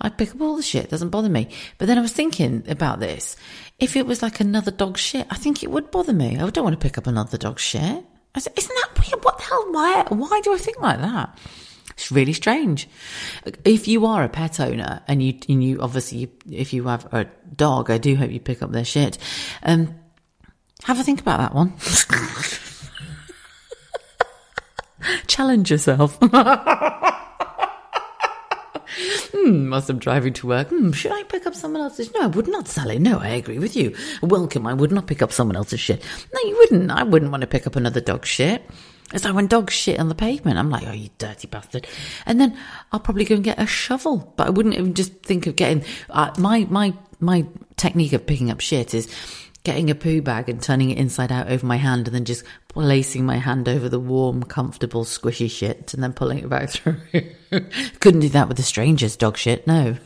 I 0.00 0.08
pick 0.08 0.34
up 0.34 0.40
all 0.40 0.56
the 0.56 0.62
shit. 0.62 0.88
doesn't 0.88 1.10
bother 1.10 1.28
me. 1.28 1.50
But 1.76 1.84
then 1.84 1.98
I 1.98 2.00
was 2.00 2.14
thinking 2.14 2.64
about 2.66 2.98
this. 2.98 3.36
If 3.78 3.94
it 3.94 4.06
was 4.06 4.22
like 4.22 4.40
another 4.40 4.70
dog 4.70 4.96
shit, 4.96 5.26
I 5.28 5.34
think 5.34 5.62
it 5.62 5.70
would 5.70 5.90
bother 5.90 6.14
me. 6.14 6.38
I 6.38 6.48
don't 6.48 6.64
want 6.64 6.80
to 6.80 6.82
pick 6.82 6.96
up 6.96 7.06
another 7.06 7.36
dog 7.36 7.60
shit. 7.60 8.02
I 8.34 8.38
said, 8.38 8.54
isn't 8.56 8.74
that 8.74 8.98
weird? 8.98 9.22
What 9.22 9.36
the 9.36 9.44
hell? 9.44 9.66
Why, 9.70 10.06
why 10.08 10.40
do 10.42 10.54
I 10.54 10.56
think 10.56 10.80
like 10.80 11.00
that? 11.00 11.38
It's 11.90 12.10
really 12.10 12.32
strange. 12.32 12.88
If 13.66 13.86
you 13.86 14.06
are 14.06 14.24
a 14.24 14.30
pet 14.30 14.60
owner 14.60 15.02
and 15.06 15.22
you, 15.22 15.38
and 15.50 15.62
you 15.62 15.82
obviously, 15.82 16.32
if 16.50 16.72
you 16.72 16.84
have 16.84 17.12
a 17.12 17.26
dog, 17.54 17.90
I 17.90 17.98
do 17.98 18.16
hope 18.16 18.30
you 18.30 18.40
pick 18.40 18.62
up 18.62 18.72
their 18.72 18.86
shit. 18.86 19.18
Um, 19.62 19.94
have 20.84 20.98
a 20.98 21.04
think 21.04 21.20
about 21.20 21.40
that 21.40 21.54
one. 21.54 21.74
Challenge 25.26 25.70
yourself. 25.70 26.18
hmm, 29.32 29.72
as 29.72 29.88
I'm 29.90 29.98
driving 29.98 30.32
to 30.34 30.46
work, 30.46 30.68
hmm, 30.68 30.92
should 30.92 31.12
I 31.12 31.22
pick 31.24 31.46
up 31.46 31.54
someone 31.54 31.82
else's? 31.82 32.12
No, 32.14 32.22
I 32.22 32.26
would 32.26 32.48
not, 32.48 32.68
Sally. 32.68 32.98
No, 32.98 33.18
I 33.18 33.28
agree 33.28 33.58
with 33.58 33.76
you. 33.76 33.94
Welcome, 34.22 34.66
I 34.66 34.74
would 34.74 34.92
not 34.92 35.06
pick 35.06 35.22
up 35.22 35.32
someone 35.32 35.56
else's 35.56 35.80
shit. 35.80 36.02
No, 36.32 36.40
you 36.48 36.56
wouldn't. 36.58 36.90
I 36.90 37.02
wouldn't 37.02 37.30
want 37.30 37.42
to 37.42 37.46
pick 37.46 37.66
up 37.66 37.76
another 37.76 38.00
dog's 38.00 38.28
shit. 38.28 38.68
It's 39.12 39.24
like 39.24 39.34
when 39.34 39.46
dogs 39.46 39.74
shit 39.74 40.00
on 40.00 40.08
the 40.08 40.14
pavement. 40.14 40.58
I'm 40.58 40.70
like, 40.70 40.86
oh, 40.86 40.92
you 40.92 41.10
dirty 41.18 41.46
bastard. 41.46 41.86
And 42.24 42.40
then 42.40 42.56
I'll 42.92 43.00
probably 43.00 43.24
go 43.24 43.34
and 43.34 43.44
get 43.44 43.60
a 43.60 43.66
shovel. 43.66 44.32
But 44.36 44.46
I 44.46 44.50
wouldn't 44.50 44.74
even 44.74 44.94
just 44.94 45.12
think 45.22 45.46
of 45.46 45.56
getting, 45.56 45.84
uh, 46.10 46.32
my, 46.38 46.66
my, 46.70 46.94
my 47.20 47.46
technique 47.76 48.14
of 48.14 48.26
picking 48.26 48.50
up 48.50 48.60
shit 48.60 48.94
is 48.94 49.14
getting 49.64 49.90
a 49.90 49.94
poo 49.94 50.20
bag 50.20 50.48
and 50.48 50.60
turning 50.62 50.90
it 50.90 50.98
inside 50.98 51.30
out 51.30 51.48
over 51.48 51.64
my 51.64 51.76
hand 51.76 52.08
and 52.08 52.14
then 52.14 52.24
just 52.24 52.44
placing 52.68 53.24
my 53.24 53.36
hand 53.36 53.68
over 53.68 53.88
the 53.88 54.00
warm, 54.00 54.42
comfortable, 54.42 55.04
squishy 55.04 55.50
shit 55.50 55.94
and 55.94 56.02
then 56.02 56.12
pulling 56.12 56.38
it 56.38 56.48
back 56.48 56.70
through. 56.70 57.00
Couldn't 58.00 58.20
do 58.20 58.28
that 58.30 58.48
with 58.48 58.58
a 58.58 58.62
stranger's 58.62 59.16
dog 59.16 59.36
shit, 59.36 59.66
no. 59.66 59.92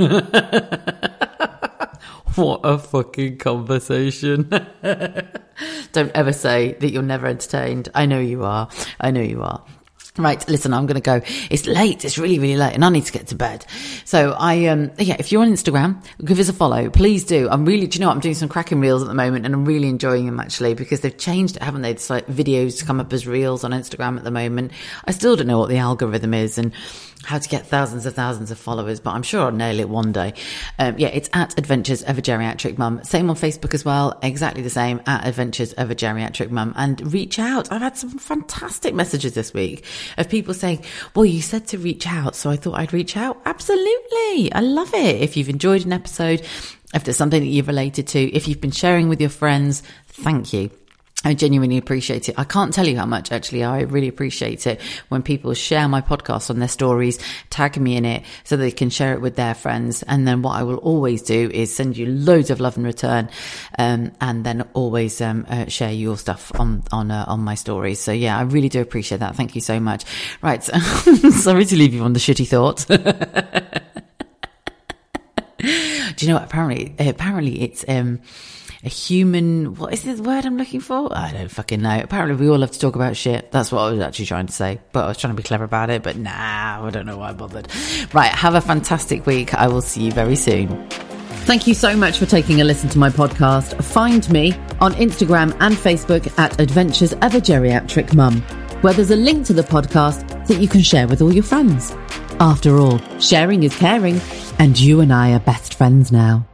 what 2.35 2.61
a 2.65 2.79
fucking 2.79 3.39
conversation. 3.39 4.51
Don't 5.93 6.13
ever 6.15 6.33
say 6.33 6.75
that 6.81 6.91
you're 6.91 7.03
never 7.03 7.27
entertained. 7.27 7.89
I 7.95 8.05
know 8.05 8.21
you 8.21 8.45
are. 8.45 8.69
I 9.01 9.11
know 9.11 9.23
you 9.23 9.43
are. 9.43 9.65
Right, 10.19 10.49
listen, 10.49 10.73
I'm 10.73 10.87
going 10.87 11.01
to 11.01 11.01
go. 11.01 11.21
It's 11.51 11.67
late. 11.67 12.05
It's 12.05 12.17
really, 12.17 12.39
really 12.39 12.57
late 12.57 12.75
and 12.75 12.85
I 12.85 12.89
need 12.89 13.05
to 13.05 13.13
get 13.13 13.27
to 13.29 13.35
bed. 13.35 13.65
So 14.05 14.35
I, 14.39 14.67
um, 14.67 14.91
yeah, 14.99 15.17
if 15.19 15.31
you're 15.31 15.43
on 15.43 15.51
Instagram, 15.51 16.03
give 16.25 16.39
us 16.39 16.49
a 16.49 16.53
follow. 16.53 16.89
Please 16.91 17.25
do. 17.25 17.49
I'm 17.51 17.65
really, 17.65 17.87
do 17.87 17.99
you 17.99 18.01
know 18.01 18.09
what? 18.09 18.15
I'm 18.15 18.21
doing 18.21 18.35
some 18.35 18.49
cracking 18.49 18.81
reels 18.81 19.03
at 19.03 19.09
the 19.09 19.15
moment 19.15 19.45
and 19.45 19.55
I'm 19.55 19.65
really 19.65 19.89
enjoying 19.89 20.27
them 20.27 20.41
actually 20.41 20.75
because 20.75 21.01
they've 21.01 21.17
changed 21.17 21.57
it, 21.57 21.63
haven't 21.63 21.83
they? 21.83 21.91
It's 21.91 22.09
like 22.09 22.27
videos 22.27 22.85
come 22.85 23.01
up 23.01 23.13
as 23.13 23.27
reels 23.27 23.65
on 23.65 23.73
Instagram 23.73 24.17
at 24.17 24.25
the 24.25 24.31
moment. 24.31 24.73
I 25.05 25.13
still 25.13 25.37
don't 25.37 25.47
know 25.47 25.59
what 25.59 25.69
the 25.69 25.79
algorithm 25.79 26.35
is 26.35 26.59
and 26.59 26.73
how 27.27 27.39
to 27.39 27.49
get 27.49 27.67
thousands 27.67 28.07
and 28.07 28.15
thousands 28.15 28.51
of 28.51 28.59
followers, 28.59 29.01
but 29.01 29.11
I'm 29.11 29.23
sure 29.23 29.43
I'll 29.43 29.53
nail 29.53 29.81
it 29.81 29.89
one 29.89 30.13
day. 30.13 30.35
Um, 30.79 30.97
yeah, 30.97 31.09
it's 31.09 31.29
at 31.33 31.59
Adventures 31.59 32.03
of 32.03 32.19
a 32.19 32.23
Geriatric 32.23 32.79
Mum. 32.79 33.03
Same 33.03 33.29
on 33.31 33.37
Facebook 33.37 33.75
as 33.75 33.85
well. 33.85 34.19
Exactly 34.23 34.63
the 34.63 34.71
same 34.71 35.01
at 35.07 35.27
Adventures 35.27 35.73
of 35.73 35.91
a 35.91 35.95
Geriatric 35.95 36.51
Mum 36.51 36.73
and 36.77 37.13
reach 37.13 37.39
out. 37.39 37.71
I've 37.73 37.83
had 37.83 37.97
some 37.97 38.11
fantastic 38.11 38.95
messages 38.95 39.35
this 39.35 39.53
week 39.53 39.85
of 40.17 40.29
people 40.29 40.55
saying, 40.55 40.85
well, 41.15 41.25
you 41.25 41.43
said 41.43 41.67
to 41.69 41.79
reach 41.79 42.07
out. 42.07 42.37
So 42.37 42.51
I 42.51 42.57
thought 42.57 42.79
I'd 42.79 42.93
reach 42.93 43.17
out. 43.17 43.41
Absolutely. 43.45 44.53
I 44.53 44.61
love 44.61 44.93
it. 44.95 45.23
If 45.23 45.37
you've 45.37 45.49
enjoyed 45.49 45.85
an 45.85 45.93
episode, 45.93 46.41
if 46.95 47.05
there's 47.05 47.17
something 47.17 47.41
that 47.41 47.49
you've 47.49 47.69
related 47.69 48.07
to, 48.09 48.21
if 48.35 48.49
you've 48.49 48.61
been 48.61 48.71
sharing 48.71 49.09
with 49.09 49.21
your 49.21 49.31
friends, 49.31 49.83
thank 50.09 50.53
you. 50.53 50.71
I 51.27 51.35
genuinely 51.35 51.77
appreciate 51.77 52.29
it. 52.29 52.37
I 52.39 52.45
can't 52.45 52.73
tell 52.73 52.87
you 52.87 52.97
how 52.97 53.05
much 53.05 53.33
actually 53.33 53.65
I 53.65 53.81
really 53.81 54.07
appreciate 54.07 54.65
it 54.65 54.81
when 55.09 55.25
people 55.25 55.55
share 55.55 55.89
my 55.89 56.01
podcast 56.01 56.51
on 56.51 56.61
their 56.61 56.69
stories, 56.69 57.19
tag 57.51 57.81
me 57.81 57.97
in 57.97 58.05
it 58.05 58.23
so 58.45 58.57
they 58.57 58.71
can 58.71 58.91
share 58.91 59.13
it 59.13 59.21
with 59.21 59.35
their 59.35 59.55
friends. 59.55 60.05
And 60.05 60.29
then 60.29 60.43
what 60.43 60.53
I 60.53 60.63
will 60.63 60.77
always 60.77 61.23
do 61.23 61.51
is 61.53 61.75
send 61.75 61.97
you 61.97 62.07
loads 62.07 62.51
of 62.51 62.61
love 62.61 62.77
in 62.77 62.85
return. 62.85 63.29
Um, 63.77 64.13
and 64.21 64.47
then 64.47 64.69
always, 64.73 65.21
um, 65.21 65.47
uh, 65.49 65.67
share 65.67 65.91
your 65.91 66.17
stuff 66.17 66.53
on, 66.61 66.85
on, 66.93 67.11
uh, 67.11 67.25
on 67.27 67.41
my 67.41 67.57
stories. 67.57 67.99
So 67.99 68.13
yeah, 68.13 68.39
I 68.39 68.43
really 68.43 68.69
do 68.69 68.81
appreciate 68.81 69.19
that. 69.19 69.35
Thank 69.35 69.57
you 69.57 69.61
so 69.61 69.81
much. 69.81 70.05
Right. 70.43 70.63
So, 70.63 70.79
sorry 71.31 71.65
to 71.65 71.75
leave 71.75 71.93
you 71.93 72.05
on 72.05 72.13
the 72.13 72.21
shitty 72.21 72.47
thoughts. 72.47 72.85
do 72.89 72.95
you 76.25 76.29
know 76.29 76.35
what? 76.39 76.45
Apparently, 76.45 76.95
apparently 77.01 77.63
it's, 77.63 77.85
um, 77.89 78.21
a 78.85 78.89
human. 78.89 79.75
What 79.75 79.93
is 79.93 80.03
the 80.03 80.23
word 80.23 80.45
I'm 80.45 80.57
looking 80.57 80.81
for? 80.81 81.09
I 81.17 81.33
don't 81.33 81.51
fucking 81.51 81.81
know. 81.81 82.01
Apparently, 82.03 82.37
we 82.37 82.51
all 82.51 82.59
love 82.59 82.71
to 82.73 82.79
talk 82.79 82.95
about 82.95 83.17
shit. 83.17 83.51
That's 83.53 83.73
what 83.73 83.81
I 83.81 83.91
was 83.91 84.01
actually 84.01 84.27
trying 84.27 84.47
to 84.47 84.53
say, 84.53 84.81
but 84.93 85.05
I 85.05 85.09
was 85.09 85.19
trying 85.19 85.35
to 85.35 85.37
be 85.37 85.47
clever 85.47 85.65
about 85.65 85.91
it. 85.91 86.03
But 86.03 86.17
nah, 86.17 86.87
I 86.87 86.91
don't 86.91 87.07
know 87.07 87.19
why 87.19 87.31
I 87.31 87.33
bothered. 87.33 87.69
Right, 88.13 88.31
have 88.31 88.55
a 88.55 88.61
fantastic 88.61 89.27
week. 89.27 89.55
I 89.55 89.69
will 89.69 89.83
see 89.83 90.03
you 90.05 90.13
very 90.13 90.37
soon. 90.37 90.89
Thank 91.47 91.69
you 91.69 91.75
so 91.75 91.97
much 91.97 92.19
for 92.19 92.27
taking 92.27 92.61
a 92.61 92.65
listen 92.65 92.89
to 92.91 92.99
my 92.99 93.09
podcast. 93.09 93.83
Find 93.85 94.29
me 94.31 94.53
on 94.81 94.95
Instagram 94.95 95.57
and 95.61 95.75
Facebook 95.77 96.37
at 96.39 96.61
Adventures 96.61 97.13
of 97.13 97.35
a 97.35 97.41
Geriatric 97.41 98.15
Mum, 98.15 98.43
where 98.83 98.93
there's 98.93 99.13
a 99.13 99.17
link 99.17 99.47
to 99.47 99.53
the 99.53 99.63
podcast 99.63 100.47
that 100.49 100.61
you 100.61 100.67
can 100.67 100.81
share 100.83 101.07
with 101.07 101.23
all 101.23 101.33
your 101.33 101.45
friends. 101.45 101.93
After 102.41 102.79
all, 102.79 102.99
sharing 103.21 103.63
is 103.63 103.77
caring, 103.77 104.21
and 104.59 104.79
you 104.79 105.01
and 105.01 105.13
I 105.13 105.35
are 105.35 105.41
best 105.41 105.75
friends 105.75 106.11
now. 106.11 106.47